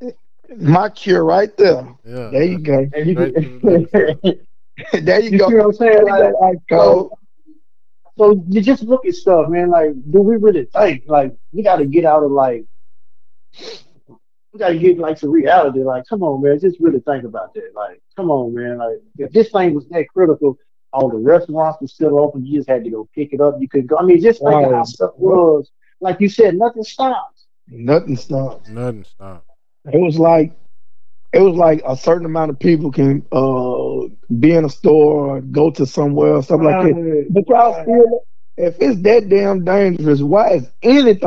[0.56, 1.86] My cure right there.
[2.04, 2.30] yeah.
[2.30, 2.86] There you go.
[2.92, 4.34] And you Straight can, to the liquor store.
[5.02, 5.48] there you you go.
[5.48, 6.04] see what I'm saying?
[6.06, 7.12] Like, Like, so,
[8.18, 9.70] so you just look at stuff, man.
[9.70, 11.04] Like, do we really think?
[11.06, 12.64] Like, we got to get out of like,
[14.52, 15.82] we got to get like some reality.
[15.84, 17.70] Like, come on, man, just really think about that.
[17.74, 18.78] Like, come on, man.
[18.78, 20.58] Like, if this thing was that critical,
[20.92, 22.44] all the restaurants were still open.
[22.44, 23.56] You just had to go pick it up.
[23.60, 23.98] You could go.
[23.98, 25.70] I mean, just think of how stuff was.
[26.00, 27.39] Like you said, nothing stops.
[27.70, 28.68] Nothing stopped.
[28.68, 29.46] Nothing stopped.
[29.92, 30.52] It was like
[31.32, 35.40] it was like a certain amount of people can uh be in a store or
[35.40, 37.26] go to somewhere or something like that.
[37.30, 38.24] But y'all still
[38.56, 40.70] if it's that damn dangerous, why is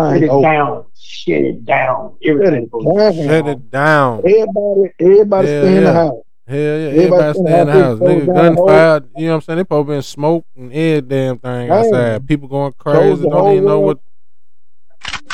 [0.10, 0.42] Shut anything it open?
[0.42, 0.86] down.
[0.96, 2.18] Shut it down.
[2.38, 2.54] Shut Everything.
[2.54, 3.14] it down.
[3.14, 4.26] Shut it down.
[4.26, 6.24] Everybody everybody Yeah, stay in the house.
[6.48, 8.00] Hell yeah, Everybody everybody stay in the have house.
[8.00, 9.58] Nigga, gunfire, you know what I'm saying?
[9.58, 11.72] They probably been smoke and every damn thing Man.
[11.72, 12.28] outside.
[12.28, 14.00] People going crazy, don't even know what,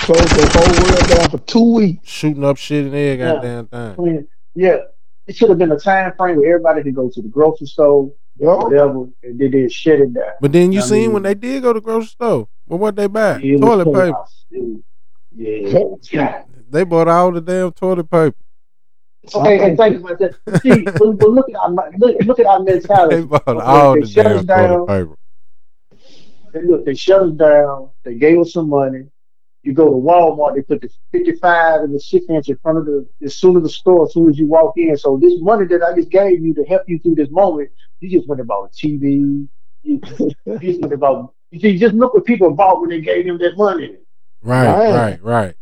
[0.10, 2.10] Close the whole world down for two weeks.
[2.10, 3.34] shooting up shit in every Yeah.
[3.34, 3.96] goddamn thing.
[3.96, 4.78] I mean, yeah,
[5.28, 8.12] it should have been a time frame where everybody could go to the grocery store,
[8.40, 8.64] Yup.
[8.64, 10.24] whatever, and they did shut it down.
[10.42, 12.80] But then you I seen mean- when they did go to the grocery store, well,
[12.80, 13.40] what they buy?
[13.40, 14.12] It Toilet paper.
[14.14, 14.46] was-
[15.36, 15.84] Yeah.
[16.12, 16.44] yeah.
[16.72, 18.36] They bought all the damn toilet paper.
[19.36, 20.62] Okay, and think about that.
[20.64, 21.70] See, but, but look at our
[22.00, 23.22] look, look at our They mentality.
[23.28, 24.70] bought Okay, all they the shut us damn down.
[24.70, 25.16] toilet paper.
[26.54, 27.90] They, look, they shut us down.
[28.04, 29.04] They gave us some money.
[29.64, 32.86] You go to Walmart, they put the 55 and the six inch in front of
[32.86, 34.96] the as soon as the store, as soon as you walk in.
[34.98, 37.70] So this money that I just gave you to help you through this moment,
[38.00, 39.04] you just went about a TV.
[39.12, 39.50] You,
[39.84, 40.00] you
[40.62, 41.34] just went about.
[41.52, 43.98] You see, just look what people bought when they gave them that money.
[44.42, 44.94] Right, Right.
[44.94, 45.56] right, right.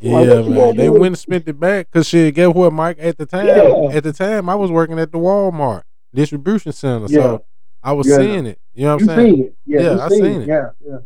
[0.00, 0.76] Yeah, Well, man.
[0.76, 0.92] They do?
[0.92, 1.90] went and spent it back.
[1.92, 2.96] Cause shit, guess what, Mike?
[2.98, 3.90] At the time, Yeah.
[3.96, 7.22] at the time, I was working at the Walmart distribution center, Yeah.
[7.22, 7.44] so
[7.82, 8.16] I was Yeah.
[8.16, 8.58] seeing it.
[8.74, 9.34] You know what I'm saying?
[9.36, 9.54] seen it?
[9.66, 10.42] Yeah, Yeah, you I seen, seen it.
[10.42, 10.48] it.
[10.48, 10.98] Yeah, yeah,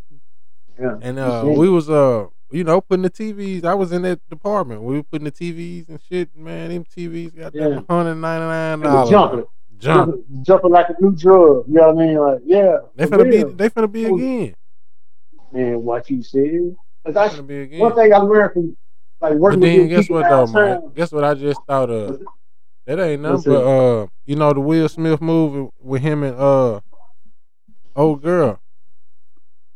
[0.80, 0.96] yeah.
[1.00, 3.64] And uh, we was uh, you know, putting the TVs.
[3.64, 4.82] I was in that department.
[4.82, 6.34] We were putting the TVs and shit.
[6.36, 7.68] Man, them TVs got Yeah.
[7.68, 9.10] them hundred ninety nine dollars.
[9.10, 9.44] jumping,
[9.78, 11.64] jumping, jumping like a new drug.
[11.68, 12.16] You know what I mean?
[12.18, 13.36] Like, yeah, They finna be.
[13.38, 13.52] real.
[13.52, 14.54] They finna be again.
[15.52, 16.42] Man, what you said?
[16.42, 17.80] 'Cause They that's finna be again.
[17.80, 18.76] one thing I learned from
[19.20, 19.60] like working.
[19.60, 20.46] But then guess what though.
[20.46, 20.94] Mike?
[20.94, 22.20] Guess what I just thought of?
[22.86, 26.80] That ain't nothing but uh, you know the Will Smith movie with him and uh,
[27.96, 28.60] old girl,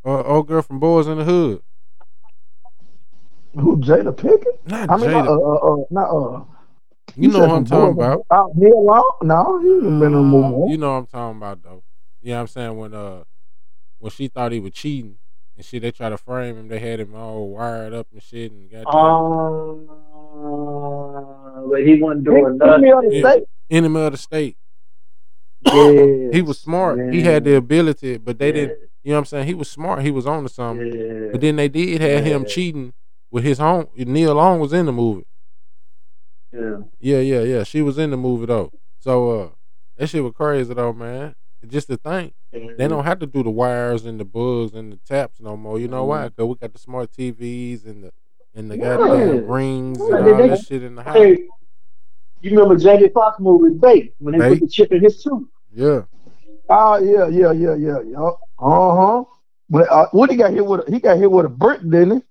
[0.05, 1.63] uh, old girl from Boys in the Hood.
[3.55, 4.45] Who Jada Pinkett?
[4.67, 5.27] Not I mean, Jada.
[5.27, 6.45] uh, uh, uh, not uh.
[7.17, 8.25] you know what I'm talking about.
[8.31, 9.13] Uh, Nia Long?
[9.23, 10.71] No, he ain't been in a movie.
[10.73, 11.83] You know what I'm talking about though.
[12.23, 13.25] You know what I'm saying when uh,
[13.99, 15.17] when she thought he was cheating
[15.57, 16.69] and shit, they tried to frame him.
[16.69, 19.87] They had him all wired up and shit and got Um,
[21.71, 22.83] but he wasn't doing nothing.
[22.83, 23.31] be on the Yeah.
[23.31, 23.45] state.
[23.71, 24.57] enemy of the state.
[25.63, 26.31] Yeah.
[26.33, 27.13] He was smart.
[27.13, 28.79] He had the ability, but they didn't.
[29.03, 29.47] You know what I'm saying?
[29.47, 30.03] He was smart.
[30.03, 30.93] He was on to something.
[30.93, 31.29] Yeah.
[31.33, 32.93] But then they did have him cheating
[33.31, 33.89] with his home.
[33.97, 35.27] Nia Long was in the movie.
[36.53, 36.79] Yeah.
[36.99, 37.65] Yeah, yeah, yeah.
[37.65, 38.73] She was in the movie though.
[38.99, 39.49] So uh,
[39.97, 41.35] that shit was crazy though, man.
[41.67, 42.89] Just to think they mm-hmm.
[42.89, 45.79] don't have to do the wires and the bugs and the taps no more.
[45.79, 46.27] You know why?
[46.27, 46.41] Mm-hmm.
[46.41, 48.13] Cause we got the smart TVs and the
[48.55, 48.97] and the Yeah.
[48.97, 51.17] goddamn rings Yeah, and all they- that shit in the house.
[51.17, 51.45] Hey,
[52.41, 54.59] you remember Jamie Foxx movie Bait when they Bait?
[54.59, 55.47] put the chip in his tooth?
[55.73, 56.03] Yeah.
[56.69, 58.31] Oh yeah, yeah, yeah, yeah, yeah.
[58.61, 59.25] Uh huh.
[59.69, 60.87] But uh, what he got hit with?
[60.89, 62.23] A, he got hit with a brick, didn't he?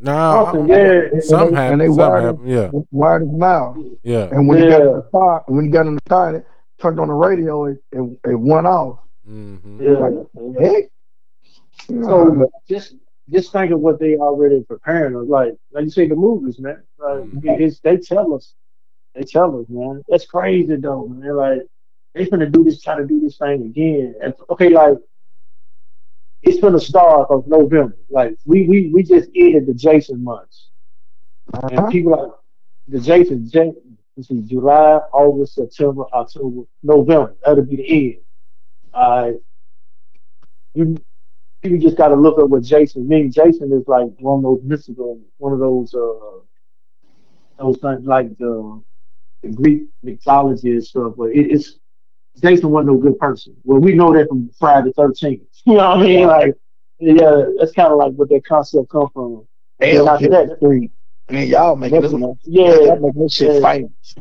[0.00, 1.20] Nah, Something, yeah.
[1.20, 1.94] something And they happened.
[1.94, 2.36] Something wired him.
[2.36, 2.50] happened.
[2.50, 3.76] Yeah, Wired his mouth.
[4.02, 4.28] yeah.
[4.30, 6.46] And when he got in the car, when he got in the car, it
[6.78, 8.98] turned on the radio, it it, it went off.
[9.28, 9.82] Mm-hmm.
[9.82, 10.62] Yeah.
[10.70, 10.84] Heck.
[11.88, 12.94] So just
[13.30, 15.26] just think of what they already preparing us.
[15.28, 16.82] Like like you see the movies, man.
[16.98, 17.60] Like Mhm.
[17.60, 18.54] it's they tell us,
[19.14, 20.02] they tell us, man.
[20.08, 21.36] That's crazy though, man.
[21.36, 21.62] Like
[22.14, 24.14] they're gonna do this, try to do this thing again.
[24.22, 24.98] And okay, like
[26.46, 27.98] it's gonna start of November.
[28.10, 30.70] Like we we we just ended the Jason months,
[31.54, 31.68] Uh-huh.
[31.70, 32.32] and people like
[32.88, 33.50] the Jason.
[34.16, 37.36] Let's see, July, August, September, October, November.
[37.44, 38.16] That'll be the end.
[38.94, 39.32] Uh,
[40.74, 40.96] you
[41.62, 43.34] people just got to look at what Jason means.
[43.34, 46.40] Jason is like one of those mystical, one of those uh
[47.58, 48.82] those things like the,
[49.42, 51.14] the Greek mythology and stuff.
[51.16, 51.78] But it, it's
[52.40, 53.56] Jason wasn't no good person.
[53.64, 55.42] Well, we know that from Friday the Thirteenth.
[55.66, 56.26] You know what I mean?
[56.28, 56.54] Like,
[57.00, 59.46] yeah, that's kind of like what that concept come from.
[59.80, 60.92] And Hell, after that, Street.
[61.28, 62.38] Man, y'all making this one.
[62.44, 62.70] yeah.
[62.74, 63.72] y'all making this shit Yeah.
[63.72, 64.14] famous.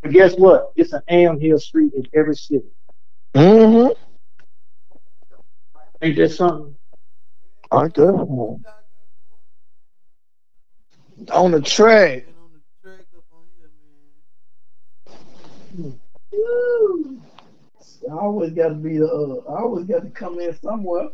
[0.00, 0.72] But guess what?
[0.76, 2.66] It's an Am Hill Street in every city.
[3.34, 3.92] Mm-hmm.
[6.02, 6.76] Ain't that something?
[7.70, 8.14] Aren't good.
[11.30, 12.24] On the track.
[18.10, 19.06] I always got to be the.
[19.06, 21.08] Uh, I always got to come in somewhere.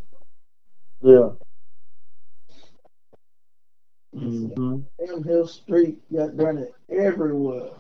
[1.03, 1.31] Yeah.
[4.15, 7.71] hmm Damn Hill Street got done it everywhere.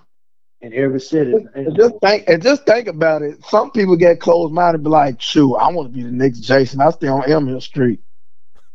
[0.60, 1.34] In every city.
[1.54, 3.44] And just think, and just think about it.
[3.44, 6.80] Some people get closed minded be like, "Shoot, I want to be the next Jason.
[6.80, 8.00] I stay on M Hill Street."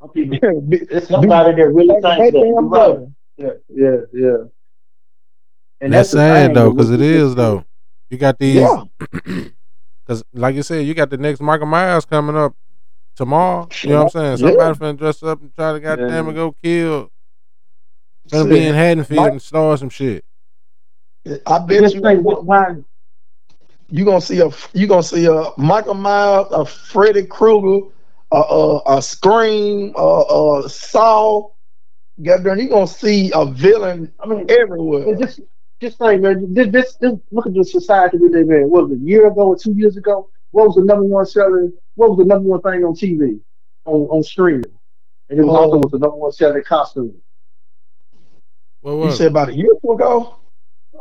[0.00, 2.32] Some people, Be- somebody that really Like, thinks that.
[2.32, 2.70] damn right.
[2.70, 3.06] brother.
[3.36, 4.36] Yeah, yeah, yeah.
[5.80, 7.64] And That's the sad though, because what it you- is though.
[8.10, 8.84] You got these, Yeah.
[10.04, 12.54] because like you said, you got the next Michael Myers coming up
[13.16, 13.68] tomorrow.
[13.82, 14.38] You know what I'm saying?
[14.38, 14.50] Yeah.
[14.68, 16.18] Somebody finna dress up and try to goddamn Yeah.
[16.18, 17.10] and go kill.
[18.30, 20.24] Gonna be in Haddonfield Mike- and start some shit.
[21.46, 22.76] I bet Just you, think, what- why?
[23.90, 27.86] you gonna see a you gonna see a Michael Myers, a Freddy Krueger,
[28.32, 31.48] a a, a Scream, a, a Saw.
[32.22, 35.14] Get there, you gonna see a villain I mean, everywhere.
[35.16, 35.40] just
[35.80, 36.52] just think, man.
[36.54, 38.70] This, this, this look at the society we live in.
[38.70, 40.28] What was it, a year ago or two years ago?
[40.50, 41.72] What was the number one selling?
[41.94, 43.40] What was the number one thing on TV,
[43.84, 44.64] on on streaming?
[45.30, 45.58] And it was Oh.
[45.58, 47.14] also was the number one selling costume.
[48.80, 50.36] What You was said about a year ago.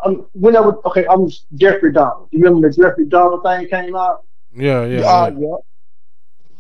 [0.04, 2.28] Um, whenever okay, I was Jeffrey Dahmer.
[2.32, 4.26] You remember the Jeffrey Dahmer thing came out?
[4.56, 5.00] Yeah, yeah.
[5.02, 5.40] Uh, yeah.
[5.40, 5.56] yeah.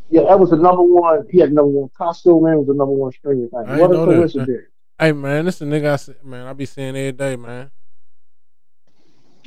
[0.09, 1.25] Yeah, that was the number one.
[1.29, 3.63] He had the number one costume and it was the number one streaming thing.
[3.67, 4.15] I What a know that.
[4.15, 4.61] coincidence!
[4.97, 6.47] Hey man, this a nigga I see, man.
[6.47, 7.69] I be seeing every day, man.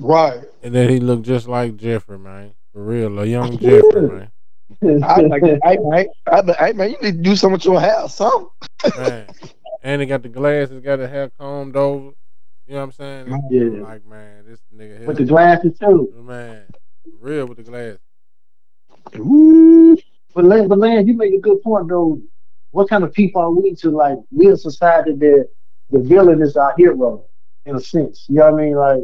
[0.00, 0.40] Right.
[0.62, 2.54] And then he looked just like Jeffrey, man.
[2.72, 4.30] For real, a young Jeffrey, man.
[5.04, 8.08] I like, hey man, I, hey man, you need to do something with your hair,
[8.08, 8.48] something.
[8.96, 9.26] man.
[9.82, 12.12] And he got the glasses, got the hair combed over.
[12.66, 13.42] You know what I'm saying?
[13.50, 13.82] Yeah.
[13.82, 16.12] Like man, this nigga With the glasses too.
[16.24, 16.64] man,
[17.02, 17.98] for real with the glasses.
[19.16, 19.96] Ooh.
[20.34, 22.20] But Lan, but Lan, you make a good point though.
[22.70, 25.48] What kind of people are we to like live in society that
[25.90, 27.24] the villain is our hero
[27.66, 28.26] in a sense?
[28.28, 28.74] You know what I mean?
[28.76, 29.00] Like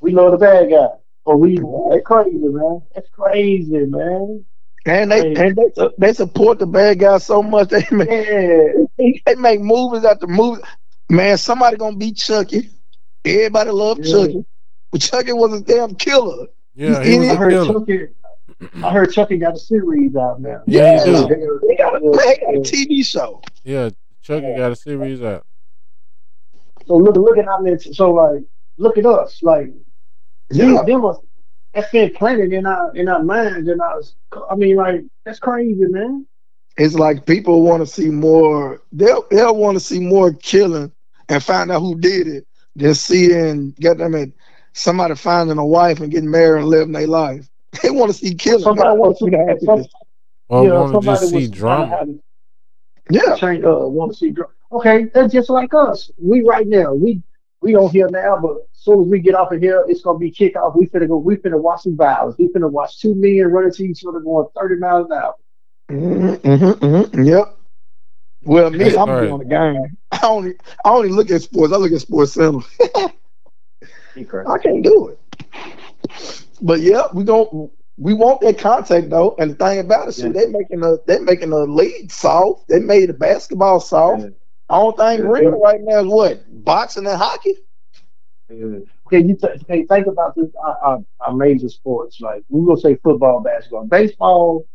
[0.00, 0.88] we know the bad guy,
[1.24, 2.82] or we that's crazy, man.
[2.94, 4.44] That's crazy, man.
[4.86, 5.34] And they Hey.
[5.36, 8.72] and they they support the bad guy so much they make Yeah,
[9.26, 10.64] they make movies after movies.
[11.10, 12.70] Man, somebody gonna be Chucky.
[13.24, 14.12] Everybody love Yeah.
[14.12, 14.44] Chucky,
[14.92, 16.46] but Chucky was a damn killer.
[16.74, 17.80] Yeah, He he was I a heard killer.
[17.80, 18.06] Chucky.
[18.82, 20.62] I heard Chucky got a series out now.
[20.66, 21.26] Yeah, he Yeah.
[21.26, 21.60] do.
[21.68, 23.42] They got a, they got a TV show.
[23.64, 23.90] Yeah,
[24.22, 25.44] Chucky got a series out.
[26.86, 27.78] So look, look at how many.
[27.78, 28.42] So like,
[28.78, 29.42] look at us.
[29.42, 29.72] Like
[30.50, 30.66] Yeah.
[30.66, 31.18] these them are,
[31.74, 34.02] that's been planted in our in our minds and our.
[34.50, 36.26] I mean, like that's crazy, man.
[36.76, 38.82] It's like people want to see more.
[38.92, 40.92] They'll they'll want to see more killing
[41.28, 42.46] and find out who did it
[42.76, 44.30] than seeing get them at
[44.72, 47.48] somebody finding a wife and getting married and living their life.
[47.82, 48.62] They want to see killing.
[48.62, 49.60] Somebody want wants to see the to.
[49.60, 49.92] Some, happiness.
[50.48, 52.06] Or you know, want to somebody just see was drama.
[53.10, 53.36] Yeah.
[53.36, 54.52] change, uh, want to see drama.
[54.72, 56.10] Okay, that's just like us.
[56.16, 56.94] We right now.
[56.94, 57.22] We
[57.60, 60.18] we on here now, but as soon as we get off of here, it's gonna
[60.18, 60.76] be kickoff.
[60.76, 61.18] We finna go.
[61.18, 62.36] We finna watch some violence.
[62.38, 65.34] We finna watch two men running to each other going thirty miles an hour.
[65.90, 67.56] Mm-hmm, mm-hmm, mm-hmm, yep.
[68.44, 69.26] Well, me, I'm right.
[69.26, 69.96] doing the game.
[70.12, 70.54] I only,
[70.84, 71.72] I only look at sports.
[71.72, 72.60] I look at Sports Center.
[74.14, 74.26] He.
[74.46, 76.44] I can't do it.
[76.62, 77.70] But yeah, we don't.
[77.96, 79.34] We want that contact though.
[79.38, 80.32] And the thing about it, shit, Yeah.
[80.32, 82.68] they making a they making a league soft.
[82.68, 84.22] They made the basketball soft.
[84.22, 84.28] Yeah.
[84.68, 85.28] Only thing Yeah.
[85.28, 87.56] real right now is what boxing and hockey.
[88.48, 88.78] Yeah.
[89.06, 90.48] Okay, you th- okay, think about this.
[90.62, 94.66] Our, our, our major sports, like we gonna say football, basketball, baseball.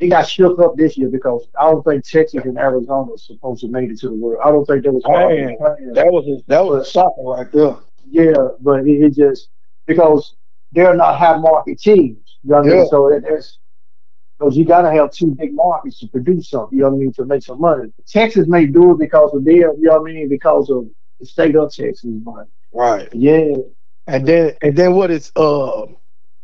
[0.00, 3.60] It got shook up this year because I don't think Texas and Arizona was supposed
[3.62, 4.40] to make it to the world.
[4.44, 5.56] I don't think there was Man.
[5.94, 7.76] That was a, that was a shocker right there.
[8.08, 9.48] Yeah, but it, it just
[9.86, 10.36] because
[10.72, 12.38] they're not high market teams.
[12.42, 12.76] You know what I Yeah.
[12.76, 12.86] mean?
[12.86, 13.58] So it, it's
[14.42, 16.76] because you gotta have two big markets to produce something.
[16.76, 17.12] You know what I mean?
[17.12, 17.92] To make some money.
[18.08, 19.54] Texas may do it because of them.
[19.54, 20.28] You know what I mean?
[20.28, 20.88] Because of
[21.20, 23.08] the state of Texas, but Right.
[23.12, 23.54] yeah,
[24.08, 25.86] And then and then what is uh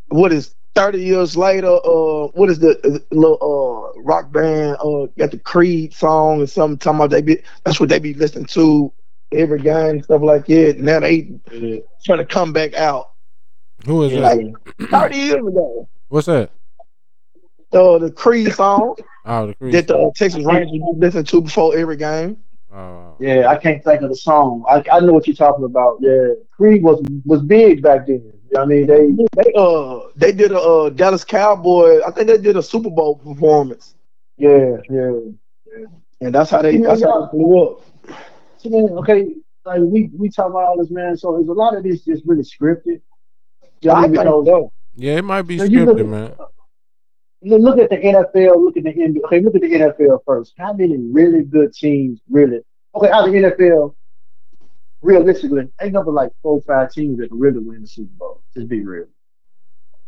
[0.08, 5.06] what is thirty years later uh what is the uh, little uh rock band uh
[5.18, 8.44] got the Creed song and something talking about they be that's what they be listening
[8.46, 8.92] to
[9.32, 10.78] every game and stuff like that.
[10.78, 11.32] Now they
[12.04, 13.10] trying to come back out.
[13.86, 14.20] Who is yeah.
[14.20, 14.88] that?
[14.88, 15.88] Thirty years ago.
[16.08, 16.52] What's that?
[17.72, 18.94] Uh the Creed song
[19.26, 19.74] Oh, the Creed.
[19.74, 22.38] that the uh, Texas Rangers be listening to before every game.
[22.72, 24.64] Oh, Yeah, I can't think of the song.
[24.68, 25.98] I, I know what you're talking about.
[26.00, 28.16] Yeah, Creed was was big back then.
[28.16, 28.86] You know what I mean?
[28.86, 32.00] They They uh they did a uh, Dallas Cowboy.
[32.06, 33.94] I think they did a Super Bowl performance,
[34.38, 35.12] yeah yeah.
[36.20, 37.82] and that's how they that's how they blew up.
[38.58, 41.16] So then, okay, like we we talk about all this, man.
[41.16, 43.00] So there's a lot of this just really scripted.
[43.82, 44.12] You know I I mean?
[44.12, 44.72] think Because so.
[44.96, 46.32] yeah, it might be So you look scripted, at- man.
[47.42, 49.24] Look at the NFL, look at the NBA.
[49.24, 50.54] Okay, look at the NFL first.
[50.58, 52.60] How many really good teams really?
[52.94, 53.94] Okay, out of the NFL,
[55.02, 58.42] realistically, ain't number like four, five teams that can really win the Super Bowl.
[58.54, 59.06] Just be real.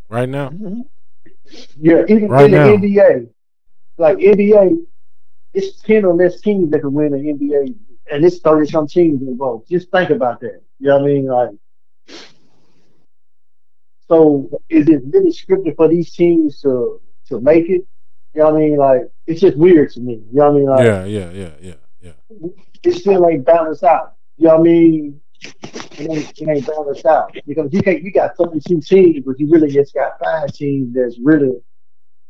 [0.08, 0.50] Right now.
[0.50, 0.84] Mhm.
[1.80, 2.88] Yeah, even Right in the.
[2.88, 3.28] NBA,
[3.98, 4.84] like NBA,
[5.54, 7.74] it's ten or less teams that can win the NBA,
[8.10, 9.68] and it's thirty some teams involved.
[9.68, 10.62] Just think about that.
[10.78, 11.26] You know what I mean?
[11.26, 11.50] Like,
[14.08, 17.00] so is it really scripted for these teams to
[17.30, 17.86] to make it?
[18.34, 18.76] You know what I mean?
[18.76, 20.22] Like, it's just weird to me.
[20.32, 20.66] You know what I mean?
[20.66, 22.50] Like, Yeah, yeah, yeah, yeah, yeah.
[22.84, 24.14] it still ain't balanced out.
[24.36, 25.20] You know what I mean?
[25.42, 28.02] It ain't, it ain't balanced out because you can't.
[28.02, 31.52] You got thirty two teams, but you really just got five teams that's really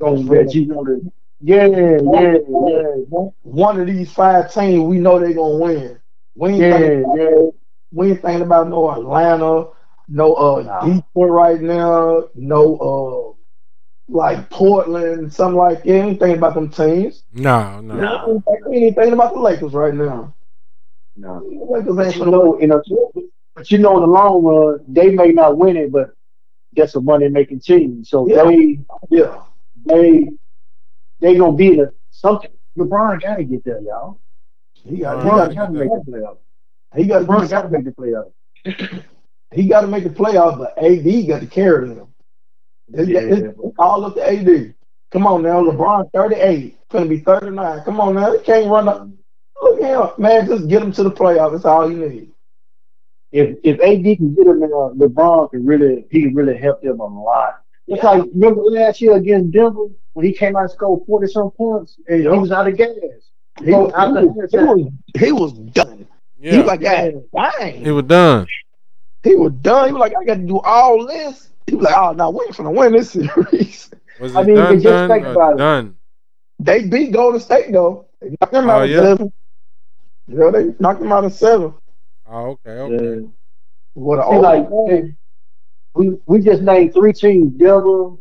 [0.01, 1.13] going that you know to.
[1.41, 2.83] Yeah, yeah, yeah,
[3.43, 6.01] One of these five teams, we know they're gonna win.
[6.35, 7.47] We ain't yeah, thinking, yeah.
[7.93, 9.71] we ain't thinking about no Atlanta,
[10.09, 10.81] no uh Nah.
[10.87, 13.40] Detroit right now, no uh
[14.11, 15.91] like Portland, something like that.
[15.93, 17.25] Ain't thinking about them teams.
[17.33, 17.95] No, no.
[17.97, 18.27] Nah.
[18.27, 20.35] We ain't think- we ain't thinking about the Lakers right now.
[21.17, 21.41] No.
[21.41, 22.83] The Lakers But ain't you gonna know, in a,
[23.55, 26.13] but you know, in the long run, they may not win it, but
[26.77, 28.05] that's a money making team.
[28.05, 28.45] So Yeah.
[28.45, 28.81] they,
[29.11, 29.43] Yeah.
[29.87, 30.31] they,
[31.21, 32.51] they gonna be the something.
[32.79, 34.21] LeBron gotta get there, y'all.
[34.85, 36.39] He got LeBron he LeBron got gotta make the playoff.
[36.97, 38.33] he got LeBron gotta make the playoff.
[39.53, 42.10] he got to make the playoffs, but AD got to carry them.
[42.95, 43.21] It's, Yeah.
[43.21, 44.75] it's, it's all up to AD.
[45.13, 47.81] Come on now, LeBron 38, gonna be 39.
[47.85, 49.09] Come on now, he can't run up.
[49.63, 50.47] Look at him, man.
[50.47, 51.53] Just get him to the playoffs.
[51.53, 52.31] That's all you need.
[53.33, 56.83] If if AD can get him in, uh, LeBron can really he can really help
[56.83, 57.61] them a lot.
[57.87, 61.51] It's like remember last year against Denver when he came out and scored forty some
[61.53, 62.89] points and he was out of gas.
[63.63, 66.09] He Bro, was, after he was, he was, he was done.
[66.43, 67.15] He Yeah, was like, God,
[67.59, 67.85] dang.
[67.85, 68.47] he was done.
[69.23, 69.89] He was done.
[69.89, 71.51] He was like, I got to do all this.
[71.71, 73.91] He was like, ah, oh, no, we ain't finna win this series.
[74.19, 75.59] Was I it mean, done, just done, think or about it.
[75.59, 75.97] done?
[76.61, 78.09] They beat Golden State, though.
[78.21, 79.01] They knocked them Oh, out of yeah?
[79.03, 79.33] seven.
[80.29, 81.75] Yeah, they knocked them out of seven.
[82.27, 82.97] Oh, okay, okay.
[83.05, 83.21] Yeah.
[83.95, 85.15] What a See, like hey,
[85.95, 88.17] we we just named three teams: Denver,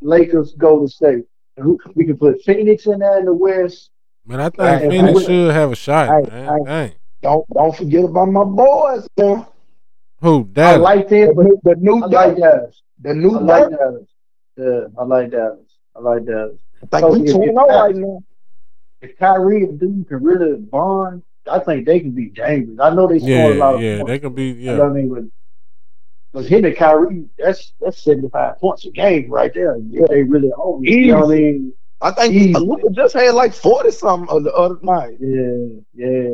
[0.00, 1.24] Lakers, Golden State.
[1.56, 3.90] And we- We can put Phoenix in there in the West.
[4.26, 6.46] Man, I think Hey, Phoenix hey, should have a shot, hey, man.
[6.48, 6.64] hey.
[6.64, 6.92] Dang.
[7.22, 9.46] Don't don't forget about my boys, man.
[10.20, 10.44] Who?
[10.44, 10.76] Dallas.
[10.76, 12.82] I like them, but new, the new I like Dallas.
[13.00, 13.02] Dallas.
[13.02, 13.76] The I new like Dallas.
[13.78, 14.08] Dallas.
[14.56, 15.58] Yeah, I like Dallas.
[15.96, 16.58] I like Dallas.
[16.92, 18.22] I So think we if- 2 if 0 right now.
[19.02, 22.78] If Kyrie and Dude can really bond, I think they can be dangerous.
[22.80, 23.96] I know they score a lot yeah, of yeah.
[23.98, 24.08] points.
[24.10, 24.44] They can be.
[24.44, 24.78] You know Yeah.
[24.78, 25.08] what I mean?
[25.14, 25.24] But,
[26.32, 29.76] but him and Kyrie, that's that's seventy five points a game right there.
[29.90, 30.90] Yeah, they really own it.
[30.90, 31.72] You know what I mean?
[32.00, 32.52] I think Easy.
[32.54, 35.16] Luka just had like 40 something the other night.
[35.20, 36.30] Yeah, yeah.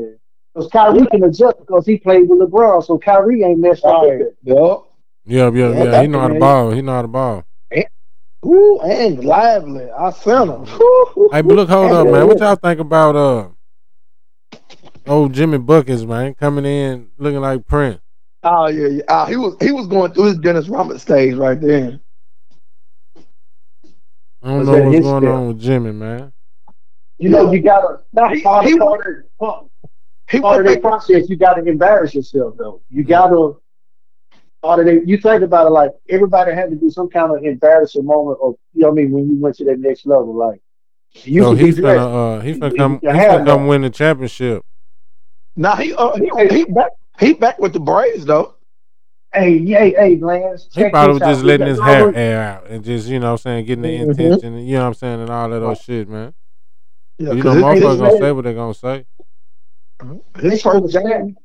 [0.55, 4.03] Because Kyrie can adjust because he played with LeBron, so Kyrie ain't messed up.
[4.03, 4.37] with it.
[5.31, 5.55] Yup.
[5.55, 5.99] Yeah, yeah, Yeah, yeah.
[5.99, 6.73] He know how to ball.
[6.73, 7.45] He know how to ball.
[8.47, 9.91] Ooh, and lively.
[9.91, 10.67] I sent him.
[11.31, 12.27] Hey, but look, hold up, man.
[12.27, 13.49] What y'all think about uh
[15.07, 18.01] old Jimmy Buckets, man, coming in looking like Prince?
[18.43, 19.03] Oh yeah, yeah.
[19.09, 22.01] Oh, he was he was going through his Dennis Rodman stage right then.
[24.43, 25.29] I don't Was know what's going step?
[25.29, 26.33] on with Jimmy, man.
[27.19, 29.67] You know, you gotta Now he part he of, was part of, part
[30.31, 30.83] he part went of that back.
[30.83, 31.29] process.
[31.31, 32.83] You gotta embarrass yourself though.
[32.91, 33.05] You Yeah.
[33.05, 33.55] gotta
[34.63, 35.07] part of it.
[35.09, 38.55] You think about it like everybody had to do some kind of embarrassing moment, of
[38.75, 40.35] you know what I mean when you went to that next level.
[40.35, 40.61] Like
[41.25, 42.09] you So used to he's dressed.
[42.09, 44.63] finna uh he finna You, come you he have finna come win the championship.
[45.57, 48.57] Now he uh he, he back he back with the Braves though.
[49.35, 51.45] hey, hey, hey, Lance, He probably was just out.
[51.45, 53.99] Letting his hair air out and just, you know what I'm saying, getting the Mhm.
[53.99, 55.77] intention you know what I'm saying and all that other Right.
[55.77, 56.35] shit, man.
[57.19, 59.07] Yeah, You know because his, motherfuckers his, gonna man, say what they're gonna say.
[60.41, 61.05] his His first first game.
[61.05, 61.37] game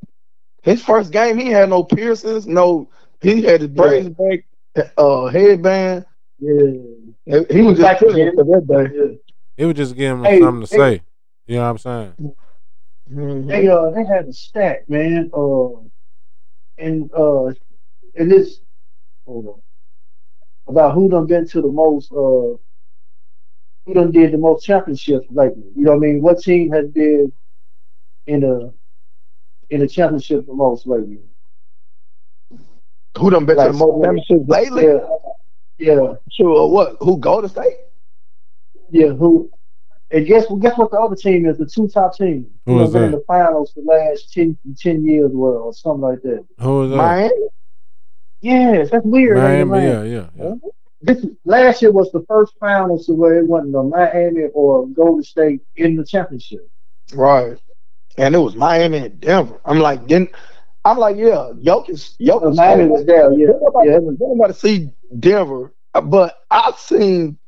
[0.63, 2.89] his first game he had no piercings, no
[3.21, 4.45] he had his Yeah, braids back,
[4.97, 6.05] uh headband.
[6.39, 6.71] yeah.
[7.25, 8.33] He He he was was just back chilling again.
[8.33, 8.95] for that day.
[8.95, 9.15] Yeah.
[9.57, 11.03] It was just giving him Hey, something to hey, say.
[11.47, 12.17] You know what I'm saying?
[13.09, 15.31] hmm they uh they had a stat, man.
[15.33, 15.81] Uh,
[16.77, 17.47] and uh,
[18.15, 18.59] and this
[19.25, 19.61] hold on
[20.67, 22.57] about who done been to the most uh
[23.85, 25.63] who done did the most championships lately.
[25.75, 26.21] You know what I mean?
[26.21, 27.31] What team has been
[28.27, 28.71] in a
[29.69, 31.19] in a championship the most lately?
[33.17, 34.83] Who done been to the Like most championships lately?
[34.85, 34.99] yeah,
[35.77, 36.97] yeah, Sure, uh, what?
[36.99, 37.77] Who Golden State?
[38.89, 39.07] yeah.
[39.09, 39.49] Who?
[40.11, 41.57] And guess guess what the other team is?
[41.57, 42.47] The two top teams.
[42.65, 45.73] Who Who is done been in the finals the last 10, 10 years, well, or
[45.73, 46.45] something like that.
[46.59, 46.95] Who was that?
[46.97, 47.47] Miami.
[48.41, 49.83] Yes, that's weird, ain't it, Miami, man?
[49.83, 50.55] yeah, yeah, yeah.
[51.01, 55.23] This last year was the first finals to where it wasn't a Miami or Golden
[55.23, 56.67] State in the championship.
[57.13, 57.57] Right.
[58.17, 59.59] And it was Miami and Denver.
[59.65, 60.29] I'm like, then
[60.85, 62.55] I'm like, yeah, Jokic, Jokic.
[62.55, 63.97] Miami was there, yeah, nobody, yeah.
[63.97, 67.39] It was, don't nobody see Denver, but I've seen,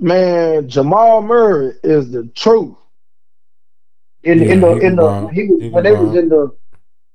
[0.00, 2.76] man, Jamal Murray is the truth.
[4.24, 6.56] in in the in the he was when they was in the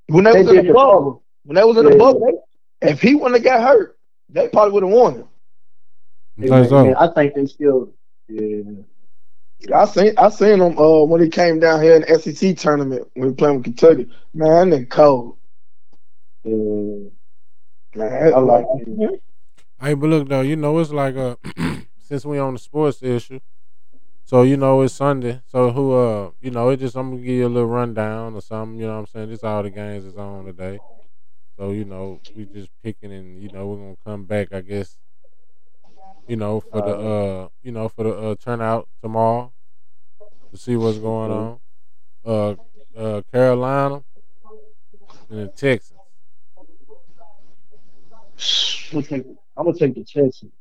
[0.08, 1.24] When they they was in the the bubble, bubble.
[1.46, 2.28] when they was in Yeah, the bubble,
[2.82, 3.98] they, if he wouldn't have got hurt,
[4.30, 5.30] they probably would have won him.
[6.38, 6.96] You hey, man, man.
[6.98, 7.94] I think they still
[8.30, 8.62] yeah.
[9.76, 13.08] I seen I seen him uh, when he came down here in the SEC tournament
[13.16, 14.10] when he playing with Kentucky.
[14.34, 15.38] Man, that nigga cold.
[16.44, 17.12] Man,
[18.34, 19.22] I like it.
[19.80, 21.36] Hey, but look though, you know it's like uh
[22.00, 23.40] since we on the sports issue,
[24.26, 25.42] so you know it's Sunday.
[25.48, 28.42] So who uh you know it just I'm gonna give you a little rundown or
[28.42, 28.80] something.
[28.80, 29.30] You know what I'm saying?
[29.30, 30.80] This all the games is on today.
[31.58, 34.54] So you know we just picking and you know we're gonna come back.
[34.54, 34.98] I guess
[36.28, 39.54] you know for the Uh, you know for the uh turnout tomorrow
[40.52, 41.60] to see what's going on.
[42.26, 42.56] Uh,
[42.98, 44.04] uh Carolina
[45.30, 46.01] and the Texans.
[48.92, 49.26] I'm gonna take
[49.58, 50.52] I'm gonna take the Texans.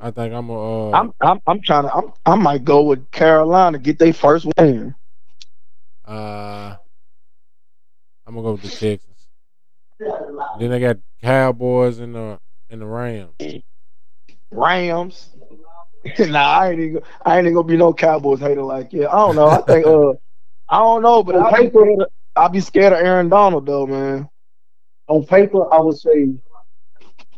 [0.00, 3.10] I think I'm a uh I'm I'm I'm trying to I'm I might go with
[3.10, 4.94] Carolina get their first win.
[6.04, 6.76] uh
[8.26, 9.28] I'm gonna go with the Texans.
[10.58, 12.38] Then they got Cowboys and the
[12.70, 13.34] and the Rams.
[14.50, 15.30] Rams.
[16.18, 19.08] nah, I ain't even, I ain't even gonna be no Cowboys hater like yeah.
[19.08, 19.48] I don't know.
[19.48, 20.12] I think uh
[20.68, 23.66] I don't know, but I'll be paper, scared of, I'll be scared of Aaron Donald
[23.66, 24.28] though, man.
[25.08, 26.28] On paper, I would say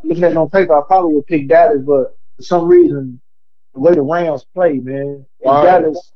[0.02, 3.20] looking at it on paper, I probably would pick Dallas, but for some reason,
[3.74, 5.64] the way the Rams play, man, and Right.
[5.64, 6.12] Dallas,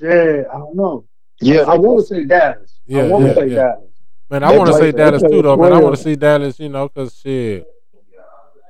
[0.00, 1.04] yeah, I don't know.
[1.40, 2.78] Yeah, I want to say Dallas.
[2.86, 3.54] Yeah, I want to yeah, say yeah.
[3.56, 3.90] Dallas.
[4.30, 5.56] Man, I want to play- say Dallas too, though.
[5.56, 7.66] Man, I want to see Dallas, you know, cause shit.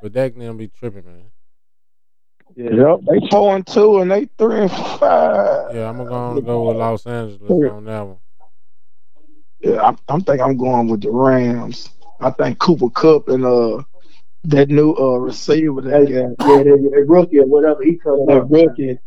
[0.02, 1.24] But Dak them be tripping, man.
[2.56, 5.74] Yep, they four and two and they three and five.
[5.74, 8.18] Yeah, I'm gonna go on and go with Los Angeles on that one.
[9.60, 11.88] Yeah, I'm, I'm think I'm going with the Rams.
[12.24, 13.82] I think Cooper Kupp and uh
[14.44, 18.18] that new uh receiver that Hey, got yeah, they, they rookie or whatever he cut
[18.26, 18.98] that rookie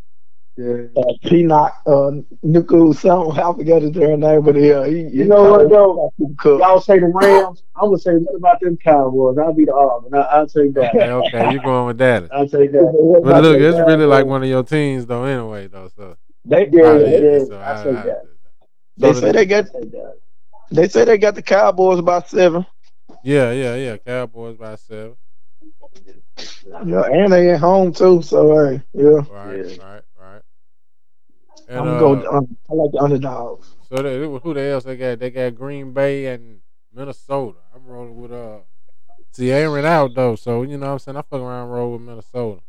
[0.57, 0.88] Yeah.
[0.97, 2.11] uh, Peanut uh
[2.45, 3.39] Nacua something.
[3.39, 6.11] I forgot his damn name, but yeah, he, You know what though?
[6.20, 6.59] Cooper Kupp.
[6.61, 7.63] Y'all say the Rams.
[7.76, 9.38] I'm gonna say what about them Cowboys?
[9.38, 10.13] I'll be the Auburn.
[10.15, 10.95] I, I'll take that.
[10.95, 12.30] Okay, okay, you going with Dallas.
[12.34, 13.20] I'll take that.
[13.24, 15.24] But look, it's that, really like one of your teams, though.
[15.26, 15.89] Anyway, though.
[15.95, 18.24] So They Yeah, I- yeah, so I I- say I- that.
[18.97, 20.13] they so say the- they got I'll take that.
[20.72, 22.65] they say they got the Cowboys about seven.
[23.24, 23.97] Yeah, yeah, yeah.
[23.97, 25.15] Cowboys by seven.
[26.86, 28.22] Yeah, and they at home too.
[28.22, 29.84] So hey, yeah, Right, Yeah.
[29.84, 30.41] right, right.
[31.68, 32.38] And, I'm uh, gonna go.
[32.38, 33.74] Um, I like the underdogs.
[33.89, 35.20] So they, who the else they got?
[35.20, 36.59] They got Green Bay and
[36.93, 37.57] Minnesota.
[37.76, 38.59] I'm rolling with uh.
[39.34, 41.18] See, Aaron out though, so you know what I'm saying.
[41.18, 42.61] I fuck around roll with Minnesota.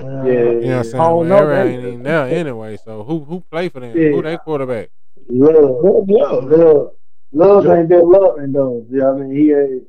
[0.00, 0.06] Yeah.
[0.06, 1.04] You know what I'm saying?
[1.04, 2.76] Oh, Well, no, Aaron ain't even there anyway.
[2.76, 3.96] So who who play for them?
[3.96, 4.10] Yeah.
[4.10, 4.90] Who they quarterback?
[5.28, 6.90] Love, Yeah, love, love
[7.42, 8.86] ain't been loving though.
[8.90, 9.84] Yeah, I mean he ain't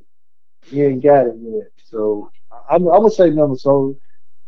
[0.70, 1.70] he ain't got it yet.
[1.86, 2.32] So
[2.70, 3.98] I'm I'm gonna say Minnesota.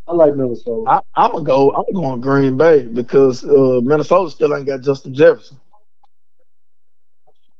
[0.07, 0.89] I like Minnesota.
[0.89, 1.71] I, I'm gonna go.
[1.71, 5.59] I'm going Green Bay because uh, Minnesota still ain't got Justin Jefferson.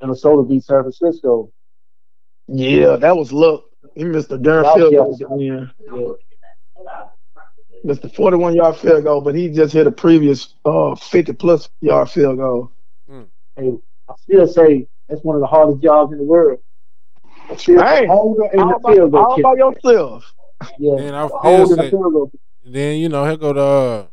[0.00, 1.52] Minnesota beat San Francisco.
[2.46, 3.64] Yeah, that was luck.
[3.94, 5.10] He missed a darn field goal.
[5.10, 5.32] yesterday.
[5.34, 5.70] at the end.
[5.92, 6.12] Yeah.
[7.84, 11.68] Missed the 41 yard field goal, but he just hit a previous uh 50 plus
[11.80, 12.72] yard field goal.
[13.56, 13.74] Hey,
[14.08, 16.60] I still say that's one of the hardest jobs in the world.
[17.48, 20.34] Hey, holder and All the by, field all by yourself.
[20.78, 22.32] Yeah, Then I the feel holder the say, field
[22.64, 23.60] then you know he'll go to.
[23.60, 24.06] Uh,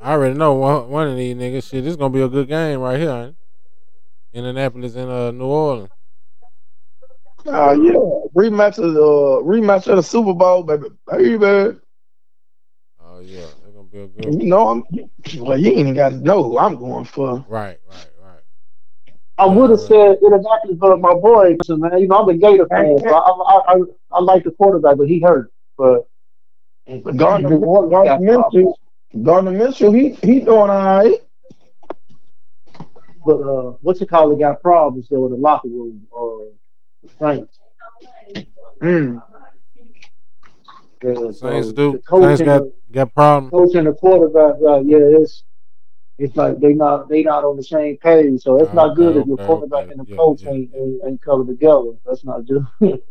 [0.00, 1.68] I already know one, one of these niggas.
[1.68, 3.10] Shit, this is gonna be a good game right here.
[3.10, 3.36] Ain't it?
[4.38, 5.90] Indianapolis and uh, New Orleans.
[7.46, 7.92] Uh, yeah,
[8.34, 11.78] rematch of the uh, rematch of the Super Bowl, baby, baby.
[13.00, 14.24] Oh yeah, it's gonna be a good.
[14.24, 14.40] One.
[14.40, 14.84] You know, I'm
[15.38, 15.58] well.
[15.58, 17.44] You ain't even got to know who I'm going for.
[17.48, 18.06] Right, right, right.
[19.36, 22.66] I would have said Indianapolis, but my boy, listen, man, you know I'm a Gator
[22.68, 23.80] fan, so I, I, I,
[24.12, 25.52] I like the quarterback, but he hurt.
[25.76, 26.06] But
[27.16, 28.76] Gardner, New Orleans Gardner got problems.
[29.14, 31.20] Minshew, Gardner Minshew, he he doing all right.
[33.26, 34.32] But uh, what's it called?
[34.34, 36.48] He got problems there with the locker room or
[37.02, 37.58] the Saints.
[38.82, 39.22] Mm.
[41.02, 41.98] Yeah, so Saints do.
[42.06, 43.50] coach Saints got the got problems.
[43.50, 45.42] coach and the quarterback, uh, yeah, it's
[46.18, 48.42] it's like they not they not on the same page.
[48.42, 49.92] So it's Oh, not good okay, if your okay, quarterback okay.
[49.92, 51.92] and the Yeah, coach yeah, ain't, ain't ain't coming together.
[52.06, 52.66] That's not good.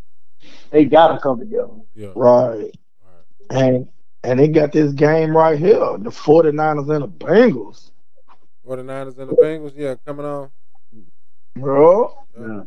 [0.72, 1.74] they gotta come together.
[1.96, 2.12] Yeah.
[2.16, 2.72] Right.
[3.02, 3.50] Right.
[3.50, 3.88] And
[4.24, 5.98] and they got this game right here.
[5.98, 7.92] The 49ers and the Bengals.
[8.66, 10.50] 49ers and the Bengals, yeah, coming on.
[11.58, 12.14] Bro.
[12.40, 12.64] Yeah.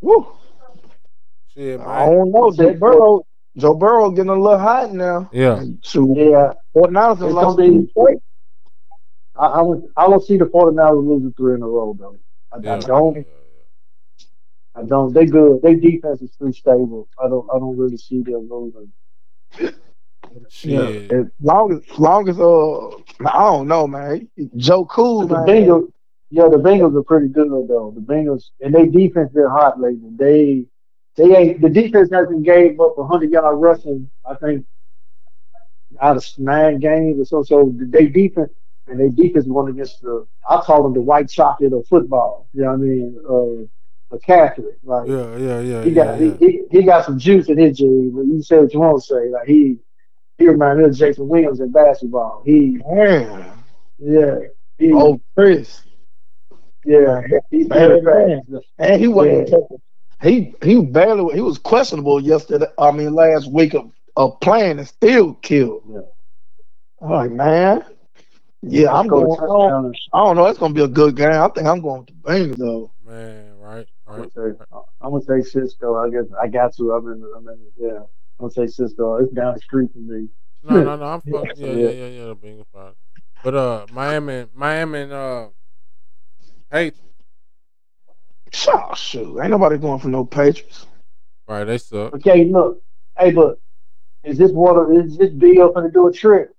[0.00, 0.26] Woo.
[1.52, 2.50] Shit, I don't know.
[2.52, 5.28] Joe Burrow Joe Burrow getting a little hot now.
[5.32, 5.62] Yeah.
[5.82, 6.16] Shoot.
[6.16, 8.18] Yeah, 49ers It's have gonna lost be- three straight.
[9.36, 12.18] I, I would I don't see the 49ers losing three in a row though.
[12.52, 12.74] I, Yeah.
[12.74, 13.26] I don't.
[14.74, 15.12] I don't.
[15.12, 15.62] They good.
[15.62, 17.08] They defense is too stable.
[17.22, 17.48] I don't.
[17.54, 18.92] I don't really see them losing.
[19.60, 19.68] yeah.
[20.62, 20.88] Yeah.
[20.88, 21.12] Shit.
[21.12, 22.88] As long as long as uh
[23.28, 24.28] I don't know, man.
[24.56, 25.46] Joe Cool, The man.
[25.46, 25.92] Bengals,
[26.30, 27.92] yeah, the Bengals are pretty good though.
[27.94, 30.10] The Bengals and they defense been hot lately.
[30.16, 30.66] They
[31.16, 34.10] they ain't the defense hasn't gave up a hundred yard rushing.
[34.24, 34.66] I think
[36.00, 37.42] out of nine games or so.
[37.42, 38.50] So they defense
[38.86, 42.48] and they defense won against the I call them the white chocolate of football.
[42.52, 43.18] You know what I mean?
[44.12, 44.76] Uh, a Catholic.
[44.82, 46.36] Like Yeah, yeah, yeah, he got yeah.
[46.38, 48.14] he, he he got some juice in his jeans.
[48.14, 49.30] But you say what you want to say.
[49.30, 49.78] Like he
[50.38, 52.42] he reminds me of Jason Williams in basketball.
[52.44, 53.52] He Man.
[53.98, 54.36] yeah.
[54.78, 55.82] He, Oh Chris.
[56.84, 58.66] yeah, he's Man, very fast.
[58.78, 59.58] And he wasn't Yeah.
[60.22, 62.66] he he barely he was questionable yesterday.
[62.78, 65.82] I mean last week of, of playing and still killed.
[65.88, 66.00] Yeah.
[67.02, 67.84] I'm like, man.
[68.68, 69.38] Yeah, I'm going.
[69.40, 69.96] I don't.
[70.12, 70.46] I don't know.
[70.46, 71.32] It's gonna be a good game.
[71.32, 72.92] I think I'm going with the Bengals though.
[73.06, 74.30] Man, right, I'm right.
[74.30, 74.58] gonna say,
[75.02, 75.96] I'm gonna say Cisco.
[75.96, 76.92] I guess I got to.
[76.92, 77.24] I'm in.
[77.36, 77.60] I'm in.
[77.78, 78.06] Yeah, I'm
[78.40, 79.16] gonna say Cisco.
[79.16, 80.28] It's down the street from me.
[80.62, 81.04] No, no, no.
[81.06, 81.56] I'm fucking.
[81.66, 81.74] Yeah.
[81.76, 82.24] Yeah, yeah, yeah, yeah.
[82.26, 82.94] The Bengals probably.
[83.42, 85.48] But uh, Miami, Miami, and uh,
[86.70, 86.92] hey,
[88.68, 90.86] Oh, shoot, ain't nobody going for no Patriots.
[91.48, 91.64] right?
[91.64, 92.14] They suck.
[92.14, 92.82] Okay, look.
[93.18, 93.54] Hey, but
[94.24, 94.92] Is this water?
[94.92, 96.50] Is this Bill gonna do a trick?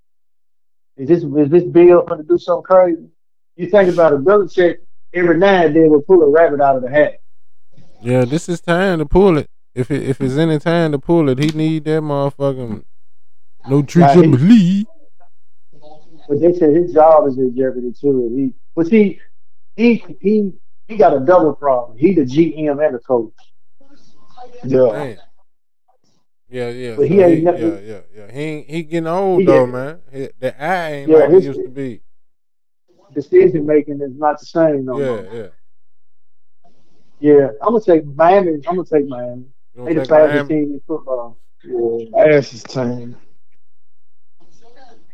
[0.98, 3.08] Is this is this Bill gonna do something crazy?
[3.56, 4.78] You think about it, Belichick
[5.14, 7.20] every now and then will pull a rabbit out of the hat.
[8.02, 9.50] Yeah, this is time to pull it.
[9.74, 12.84] If it, if it's any time to pull it, he need that motherfucking
[13.68, 14.18] no Right.
[14.18, 14.88] up.
[16.28, 18.34] But they said his job is in jeopardy too.
[18.36, 19.20] He, but see,
[19.76, 20.54] he he
[20.88, 21.98] he got a double problem.
[21.98, 23.34] He the GM and the coach.
[24.64, 25.16] Yeah.
[26.48, 28.32] Yeah, yeah, But he so ain't he, never- yeah, yeah, yeah.
[28.32, 30.02] He ain't, he getting old He though, man.
[30.12, 32.02] He, the eye ain't Yeah, like it used to be.
[33.14, 35.34] Decision making is not the same no Yeah, more.
[35.34, 35.48] yeah.
[37.20, 38.56] Yeah, I'm gonna take Miami.
[38.68, 39.46] I'm gonna take Miami.
[39.74, 41.38] They gonna the take fastest team in football.
[41.64, 42.26] Yeah.
[42.26, 43.16] that's his team.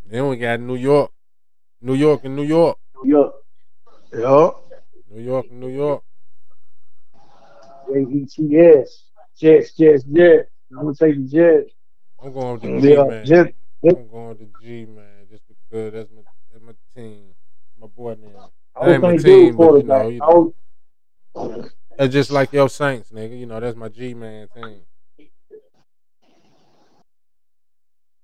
[0.06, 1.12] Then we got New York,
[1.82, 3.36] New York and New York, New York,
[4.14, 4.52] Yeah,
[5.10, 6.04] New York and New York.
[7.92, 9.06] J E T S,
[9.38, 10.50] Jets, Jets, Jets.
[10.72, 11.74] I'm gonna take the Jets.
[12.24, 13.04] I'm going with the G yeah.
[13.04, 13.54] man.
[13.84, 17.34] I'm going with the G man just because that's my that's my team,
[17.80, 18.52] my boy now.
[18.76, 20.54] I That ain't my team, but you know, you know.
[21.98, 23.38] That's just like your Saints, nigga.
[23.38, 24.82] You know, that's my G man team.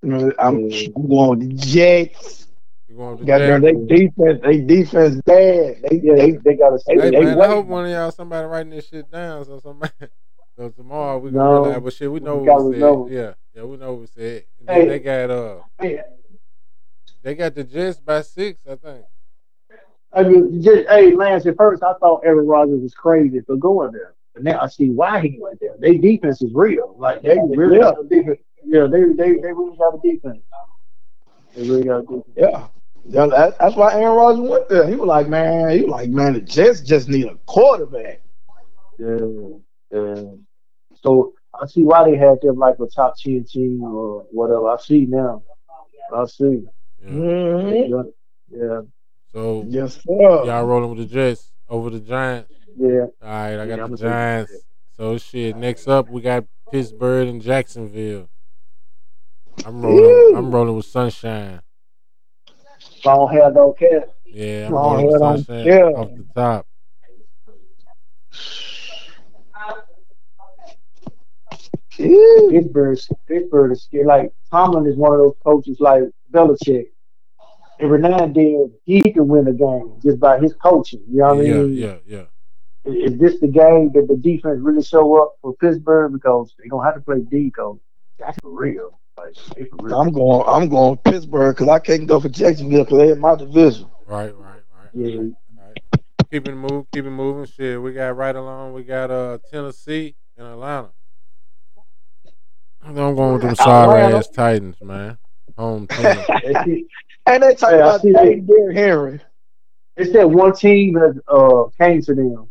[0.03, 2.47] I'm, I'm going with the Jets.
[2.87, 5.81] You going with the Goddamn, they defense, they defense bad.
[5.89, 8.11] They, Yeah, they, they got to Hey, Hey they man, I hope one of y'all
[8.11, 9.91] somebody writing this shit down so somebody
[10.57, 11.45] so tomorrow we can No.
[11.45, 12.79] realize but shit we know We what we said.
[12.79, 13.07] know.
[13.07, 13.35] Yeah.
[13.55, 14.45] Yeah, we know what we said.
[14.59, 14.87] And Hey.
[14.87, 16.01] they got uh Hey,
[17.23, 19.05] they got the Jets by six, I think.
[20.13, 21.45] I mean, just, hey, Lance.
[21.45, 24.89] At first, I thought Aaron Rodgers was crazy for going there, but now I see
[24.89, 25.75] why he went there.
[25.79, 26.95] Their defense is real.
[26.97, 27.91] Like they really Yeah.
[27.91, 28.39] got a defense.
[28.65, 30.43] Yeah, they they they really got a defense.
[31.55, 32.25] They really got a defense.
[32.35, 32.67] yeah.
[33.05, 34.87] Yeah, that, that's why Aaron Rodgers went there.
[34.87, 38.21] He was like, man, he was like, man, the Jets just need a quarterback.
[38.99, 39.17] Yeah.
[39.91, 40.46] And
[41.01, 44.69] so I see why they had them like a top ten team or whatever.
[44.69, 45.43] I see now.
[46.13, 46.63] I see.
[47.03, 47.09] Yeah.
[47.09, 47.89] Mhm.
[47.89, 48.81] Yeah, yeah,
[49.33, 50.13] So Yes, sir.
[50.45, 52.51] y'all rolling with the Jets over the Giants.
[52.77, 53.05] yeah.
[53.21, 54.51] All right, I got I'ma the Giants.
[54.95, 55.55] So shit.
[55.57, 58.29] Next up, we got Pittsburgh and Jacksonville.
[59.65, 60.03] I'm rolling.
[60.03, 60.33] Ew.
[60.37, 61.61] I'm rolling with Sunshine.
[63.05, 64.13] Long hair, no cat.
[64.25, 66.67] Yeah, I'm Long rolling with hair, don't Sunshine off the top.
[71.99, 72.49] Ew.
[72.51, 74.07] Pittsburgh, Pittsburgh is scared.
[74.07, 76.87] Like Tomlin is one of those coaches like Belichick.
[77.79, 81.03] Every now and then he can win a game just by his coaching.
[81.07, 81.73] You know what yeah, I mean?
[81.73, 82.23] yeah, yeah.
[82.85, 86.69] Is is this the game that the defense really show up for Pittsburgh because they're
[86.69, 87.77] gonna have to play D because
[88.17, 88.99] that's for real.
[89.17, 89.99] Like for real.
[90.01, 90.43] I'm going.
[90.47, 93.87] I'm going with Pittsburgh because I can't go for Jacksonville because they're in my division.
[94.07, 94.89] Right, right, right.
[94.93, 95.17] Yeah.
[95.17, 95.73] right.
[96.31, 97.45] Keep it moving, keep it moving.
[97.45, 98.73] Shit, we got right along.
[98.73, 100.89] We got uh Tennessee and Atlanta.
[102.87, 104.17] I'm going with them sorry Atlanta.
[104.17, 105.17] ass Titans, man.
[105.57, 106.87] Home team.
[107.25, 109.19] And they talk Hey, I about see Derrick Henry.
[109.97, 112.49] It's that one team that uh, came to them,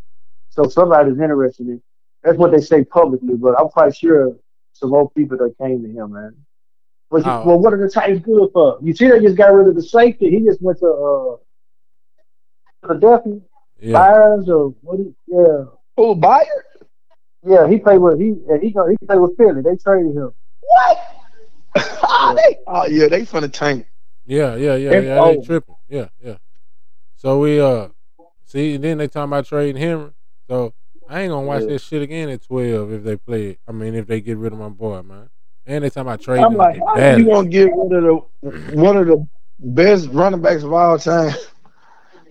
[0.49, 1.81] so somebody's interested in.
[2.23, 4.35] That's what they say publicly, but I'm quite sure
[4.73, 6.35] some old people that came to him, man.
[7.09, 7.43] But Oh.
[7.45, 8.77] well, what are the Titans good for?
[8.81, 10.29] You see, they just got rid of the safety.
[10.29, 11.37] He just went to uh,
[12.85, 13.39] Philadelphia,
[13.79, 14.99] Yeah, Byers, or what?
[14.99, 15.63] Is, yeah,
[15.97, 16.65] Oh, Bayer?
[17.47, 17.67] Yeah.
[17.67, 19.61] He played with he yeah, he go he played with Philly.
[19.61, 20.31] They traded him.
[20.61, 20.97] What?
[21.77, 23.87] oh, they, oh yeah, they finna tank.
[24.25, 25.15] yeah, yeah, yeah, And- yeah.
[25.15, 25.43] They oh.
[25.43, 25.75] tripping.
[25.87, 26.37] Yeah, yeah.
[27.15, 27.89] So we uh
[28.45, 30.11] see, and then they talking about trading Henry.
[30.49, 30.73] So
[31.09, 31.69] I ain't gonna watch Yeah.
[31.69, 33.59] that shit again at twelve if they play it.
[33.67, 35.29] I mean, if they get rid of my boy, man.
[35.65, 38.03] And they talking about trading I'm him like, how you gonna get rid of
[38.41, 39.27] the one of the
[39.59, 41.33] best running backs of all time?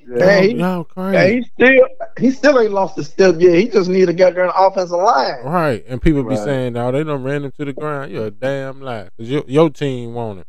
[0.08, 0.24] Yeah.
[0.24, 1.16] Hey, Y'all- y'all crazy.
[1.16, 1.88] Yeah, he still
[2.18, 3.54] he still ain't lost a step yet.
[3.56, 5.44] He just need to get there an offensive line.
[5.44, 8.30] Right, and people be saying, "No, they done ran him to the ground." You're a
[8.30, 10.46] damn lie, cause your your team want it.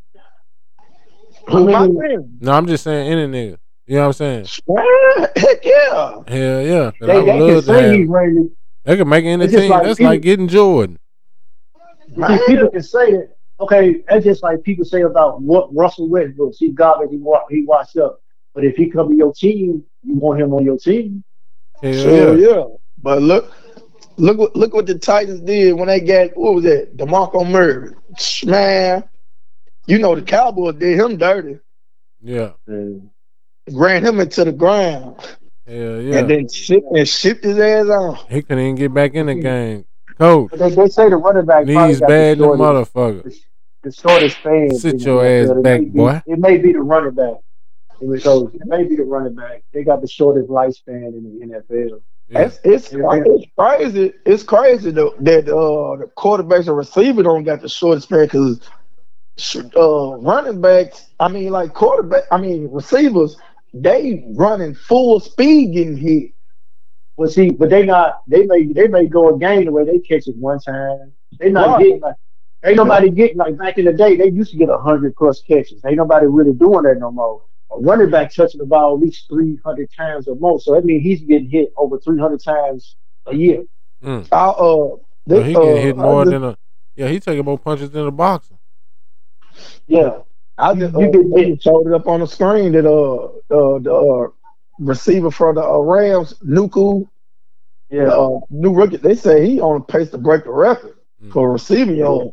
[1.50, 3.58] Who my mean- No, I'm just saying any nigga.
[3.88, 4.46] You know what I'm saying?
[4.68, 6.22] Man, Heck yeah.
[6.28, 7.92] Hell yeah, 'cause I They, would they can love to say have.
[7.94, 8.12] he's him.
[8.12, 8.50] ready.
[8.84, 9.70] They can make any It's team.
[9.72, 11.00] like That's people- like getting Jordan.
[12.16, 13.30] See, people can say that.
[13.60, 16.54] Okay, that's just like people say about what Russell Westbrook.
[16.54, 18.22] See, garbage he wa- he washed up.
[18.58, 21.24] But if he come to your team, you want him on your team.
[21.80, 22.48] Hell Sure, yeah.
[22.56, 22.64] yeah.
[23.00, 23.54] But look,
[24.16, 26.98] look what look what the Titans did when they got what was that?
[26.98, 27.92] Demarco Murray.
[28.44, 29.04] Man,
[29.86, 31.60] you know the Cowboys did him dirty,
[32.20, 32.54] Yeah.
[32.66, 33.12] And
[33.74, 35.18] ran him into the ground,
[35.68, 36.18] Hell yeah.
[36.18, 38.16] and then shipped and shipped his ass on.
[38.28, 39.86] he couldn't even get back in the game.
[40.18, 43.24] Coach, they, they say the running back probably knees bad the than shortest, motherfucker.
[43.24, 43.40] the,
[43.84, 44.72] the shortest span.
[44.72, 46.24] Sit in the your ass back, be- boy.
[46.26, 47.36] It may be the running back.
[48.02, 49.64] It was those- it may be the running back.
[49.74, 52.02] They got the shortest lifespan in the NFL.
[52.30, 52.42] Yeah.
[52.42, 53.00] It's, it's, Yeah.
[53.26, 54.14] it's crazy.
[54.26, 58.60] It's crazy though, that uh, the quarterbacks and receiver don't got the shortest span because
[59.76, 63.38] uh, running backs, I mean, like quarterback, I mean, receivers,
[63.74, 66.32] they running full speed getting hit.
[67.18, 68.22] Well, see, but they not.
[68.28, 71.14] They may they may go a game the way they catch it one time.
[71.40, 71.84] They not Right.
[71.84, 72.16] getting like.
[72.66, 74.16] Ain't nobody getting like back in the day.
[74.18, 75.82] They used to get hundred plus catches.
[75.86, 77.42] Ain't nobody really doing that no more.
[77.72, 80.60] A running back touching the ball at least three hundred times or more.
[80.60, 82.96] So that means he's getting hit over three hundred times
[83.26, 83.64] a year.
[84.04, 84.28] Mm.
[84.32, 86.58] I, uh, So they, he uh, hit more just- than a.
[86.96, 88.56] Yeah, he taking more punches than a boxer.
[89.88, 90.20] Yeah,
[90.58, 93.94] I just, You uh, get showed it up on the screen that uh, uh the
[93.94, 94.28] uh,
[94.80, 97.08] receiver for the uh, Rams, Nacua,
[97.90, 98.08] yeah.
[98.08, 100.94] uh, new rookie, they say he on pace to break the record
[101.24, 101.34] Mm.
[101.34, 102.30] for receiving yards.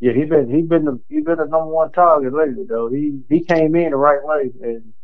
[0.00, 2.88] Yeah, he been he been the, he been the number one target lately though.
[2.90, 4.94] He he came in the right way and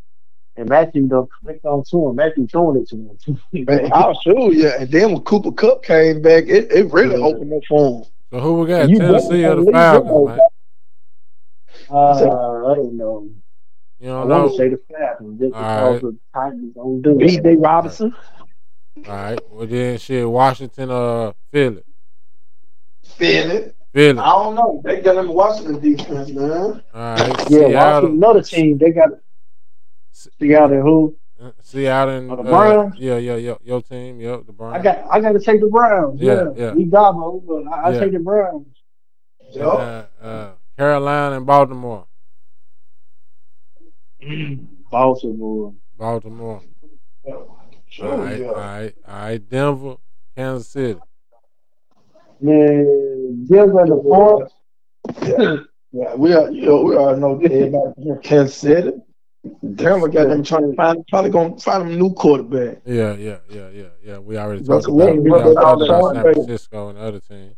[0.57, 2.17] and Matthew done clicked on to him.
[2.17, 3.41] Matthew throwing it to him.
[3.67, 4.69] Man, I'll show you.
[4.69, 7.21] And then when Cooper Kupp came back, it, it really Yeah.
[7.21, 8.05] opened up for him.
[8.33, 8.91] So who we got?
[8.91, 10.45] You Tennessee or the definitely Falcons, leave man?
[11.89, 13.29] uh, I don't know.
[13.99, 14.49] You I don't want know.
[14.49, 16.01] to say the Falcons just All because right.
[16.01, 17.43] the Titans don't do it.
[17.43, 18.15] Bijan Robinson,
[19.05, 19.41] All right.
[19.51, 20.29] Well then, shit.
[20.29, 21.83] Washington, uh, Philly,
[23.05, 23.73] Philly.
[23.95, 24.19] Philly.
[24.19, 24.81] I don't know.
[24.83, 26.49] They got him Washington defense, man.
[26.51, 27.27] All right.
[27.49, 28.77] Yeah, Seattle, Washington, another team.
[28.77, 29.09] They got
[30.11, 30.81] Seattle.
[30.81, 31.15] Who?
[31.41, 32.95] uh, Seattle, and Oh, the uh, Browns?
[32.99, 34.75] yeah, yeah, yeah, your team, yeah, the Browns.
[34.77, 35.05] I got.
[35.09, 36.19] I got to take the Browns.
[36.19, 36.73] Yeah, Yeah, yeah.
[36.73, 37.99] We Dabo, but I, I Yeah.
[38.01, 38.67] take the Browns.
[39.57, 42.05] uh, uh, Carolina and Baltimore.
[44.91, 45.73] Baltimore.
[45.97, 46.61] Baltimore.
[47.87, 48.47] Sure, all right, yeah.
[48.47, 49.49] all right, all right.
[49.49, 49.95] Denver,
[50.35, 50.99] Kansas City.
[52.41, 54.51] Man, Denver and the fourth.
[55.91, 56.51] Yeah, we are.
[56.51, 58.91] You know, we all know that everybody from Kansas City.
[59.75, 62.79] Denver got them trying to find probably gonna find them a new quarterback.
[62.85, 64.17] Yeah, yeah, yeah, yeah, yeah.
[64.17, 66.23] We already talked about, Wilson, we already talked about San.
[66.23, 67.55] Francisco and other team.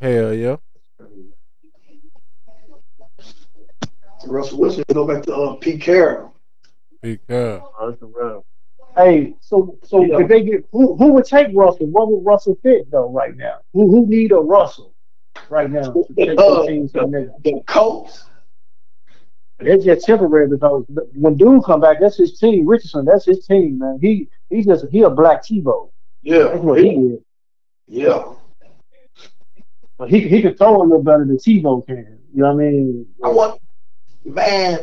[0.00, 0.56] Hell yeah.
[4.26, 6.34] Russell Wilson go back to uh, Pete Carroll.
[7.02, 7.62] Pete Cub.
[7.80, 8.44] Oh, that's a rub.
[8.96, 11.86] Hey, so so if they get who who would take Russell?
[11.88, 13.58] What would Russell fit though right now?
[13.74, 14.94] Who who need a Russell
[15.50, 17.34] right now take Uh, the the?
[17.44, 18.24] The Colts.
[19.58, 20.84] It's just temporary because
[21.14, 22.66] when dude come back, that's his team.
[22.66, 23.98] Richardson, that's his team, man.
[24.00, 25.90] He he just he a black Tebow.
[26.22, 27.20] Yeah, That's what he is.
[27.86, 28.32] yeah.
[29.98, 32.18] But he he can throw a little better than Tebow can.
[32.34, 33.06] You know what I mean?
[33.24, 33.60] I want
[34.24, 34.80] man.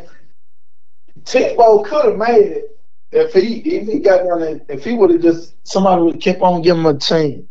[1.22, 2.73] Tebow could have made it
[3.14, 6.24] if he if he got down there, if he would have just somebody would have
[6.24, 7.50] kept on giving him a team.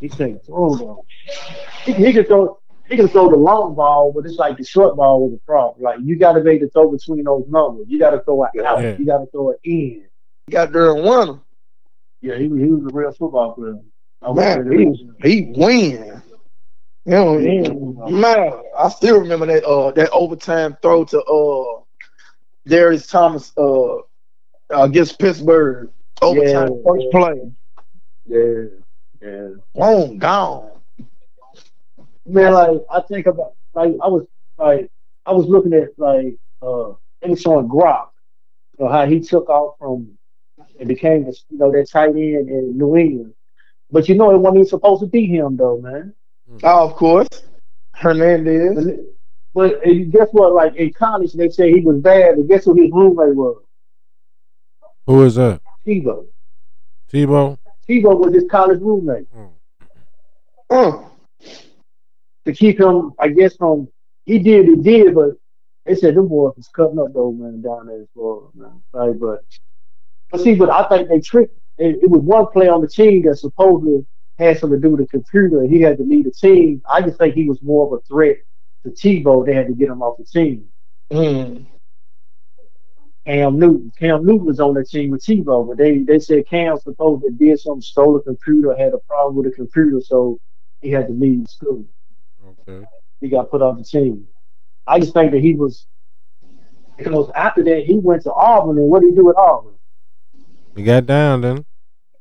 [0.00, 1.06] He can throw though.
[1.84, 2.58] He, he can throw.
[2.88, 5.82] He can throw the long ball, but it's like the short ball was a problem.
[5.82, 7.86] Like you got to be able to throw between those numbers.
[7.88, 8.80] You got to throw it out.
[8.80, 8.96] Yeah.
[8.96, 10.06] You got to throw it in.
[10.46, 11.40] He got there and won him.
[12.20, 13.78] Yeah, he, he was a real football player.
[14.22, 14.60] I would Man, say
[15.22, 16.22] he, he win.
[17.04, 18.10] You know, Yeah.
[18.10, 21.82] man, I still remember that uh that overtime throw to uh
[22.68, 24.02] Demaryius Thomas uh
[24.70, 25.90] against Pittsburgh.
[26.22, 26.82] Overtime Yeah.
[26.86, 27.52] first play.
[28.26, 28.64] Yeah,
[29.20, 29.48] yeah.
[29.74, 30.70] Boom, gone.
[32.26, 34.26] Man, like I think about like I was
[34.58, 34.90] like
[35.26, 36.90] I was looking at like uh
[37.20, 38.12] it was showing Brock,
[38.78, 40.16] you know, how he took off from
[40.78, 43.34] and became the you know that tight end in New England.
[43.90, 46.14] But you know it wasn't even supposed to be him though, man.
[46.62, 47.28] Oh, of course.
[47.94, 48.96] Hernandez.
[49.54, 50.52] But, but guess what?
[50.54, 53.62] Like in college they said he was bad, and guess who his roommate was?
[55.06, 55.60] Who is that?
[55.86, 56.26] Tebow.
[57.12, 57.58] Tebow?
[57.88, 59.26] Tebow was his college roommate.
[59.34, 59.50] Mm.
[60.70, 61.04] Uh,
[62.46, 63.88] To keep him, I guess from
[64.24, 65.30] he did he did, but
[65.84, 68.82] they said them boys was cutting up though, man, down there in Florida, man.
[68.92, 69.44] Like, but
[70.30, 71.56] but see, but I think they tricked.
[71.76, 74.06] It, it was one player on the team that supposedly
[74.38, 76.82] had something to do with the computer, and he had to lead the team.
[76.90, 78.38] I just think he was more of a threat
[78.84, 79.44] to Tebow.
[79.44, 80.64] They had to get him off the team.
[81.12, 81.66] mm,
[83.26, 83.92] Cam Newton.
[83.98, 87.58] Cam Newton was on the team with Tebow, but they they said Cam supposedly did
[87.58, 90.38] something, stole a computer, had a problem with a computer, so
[90.80, 91.86] he had to leave school.
[92.68, 92.84] Okay.
[93.20, 94.26] He got put off the team.
[94.86, 95.86] I just think that he was
[96.98, 99.74] because after that he went to Auburn, and what did he do at Auburn?
[100.76, 101.64] He got down then.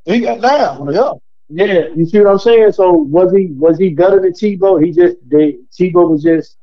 [0.06, 0.94] he got down.
[0.94, 1.14] Yeah.
[1.50, 2.72] Yeah, you see what I'm saying?
[2.72, 4.84] So was he was he better than Tebow?
[4.84, 6.58] He just they Tebow was just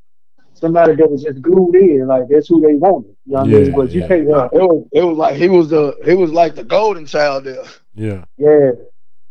[0.61, 3.17] somebody that was just glued in, like that's who they wanted.
[3.27, 3.73] You know what I Yeah, mean?
[3.77, 4.09] But you yeah.
[4.09, 7.07] can't Yeah, it was it was like he was the he was like the golden
[7.07, 7.65] child there.
[7.95, 8.25] Yeah.
[8.37, 8.73] yeah.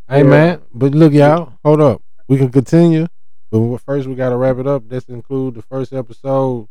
[0.09, 0.23] Hey Yeah.
[0.23, 2.01] man, but look y'all, hold up.
[2.27, 3.07] We can continue,
[3.51, 4.87] but first we gotta wrap it up.
[4.89, 6.67] This include the first episode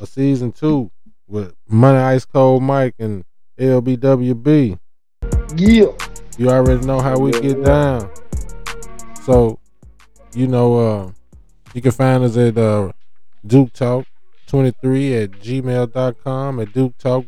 [0.00, 0.90] of season two
[1.26, 3.24] with Money Ice Cold Mike and
[3.58, 4.78] LBWB.
[5.56, 5.86] Yeah.
[6.36, 8.10] You already know how we get down.
[9.24, 9.58] So,
[10.34, 11.10] you know, uh,
[11.74, 12.92] you can find us at uh,
[13.48, 14.06] Duke Talk
[14.46, 17.24] 23 at gmail.com, at Duke Talk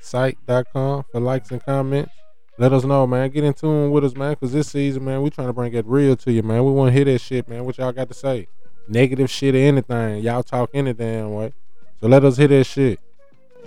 [0.00, 2.12] site.com for likes and comments.
[2.56, 3.30] Let us know, man.
[3.30, 5.86] Get in tune with us, man, because this season, man, we trying to bring it
[5.86, 6.64] real to you, man.
[6.64, 7.64] We want to hear that shit, man.
[7.64, 8.46] What y'all got to say?
[8.86, 10.22] Negative shit or anything.
[10.22, 11.52] Y'all talk any damn way.
[12.00, 13.00] So let us hear that shit.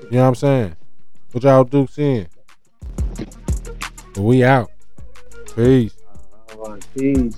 [0.04, 0.76] You know what I'm saying?
[1.32, 2.28] What y'all Dukes in?
[4.16, 4.72] We out.
[5.54, 5.96] Peace.
[6.96, 7.36] Peace.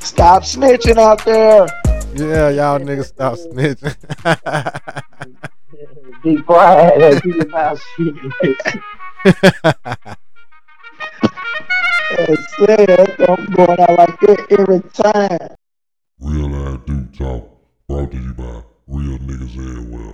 [0.00, 1.89] Stop snitching out there.
[2.14, 3.96] Yeah, y'all niggas stop snitching.
[6.22, 7.22] Be quiet.
[7.22, 8.14] Keep your mouth shut.
[12.10, 13.28] That's it.
[13.28, 15.56] I'm going out like that every time.
[16.20, 17.48] Real Live Duke Talk,
[17.88, 20.00] brought to you by Real Niggas Everywhere.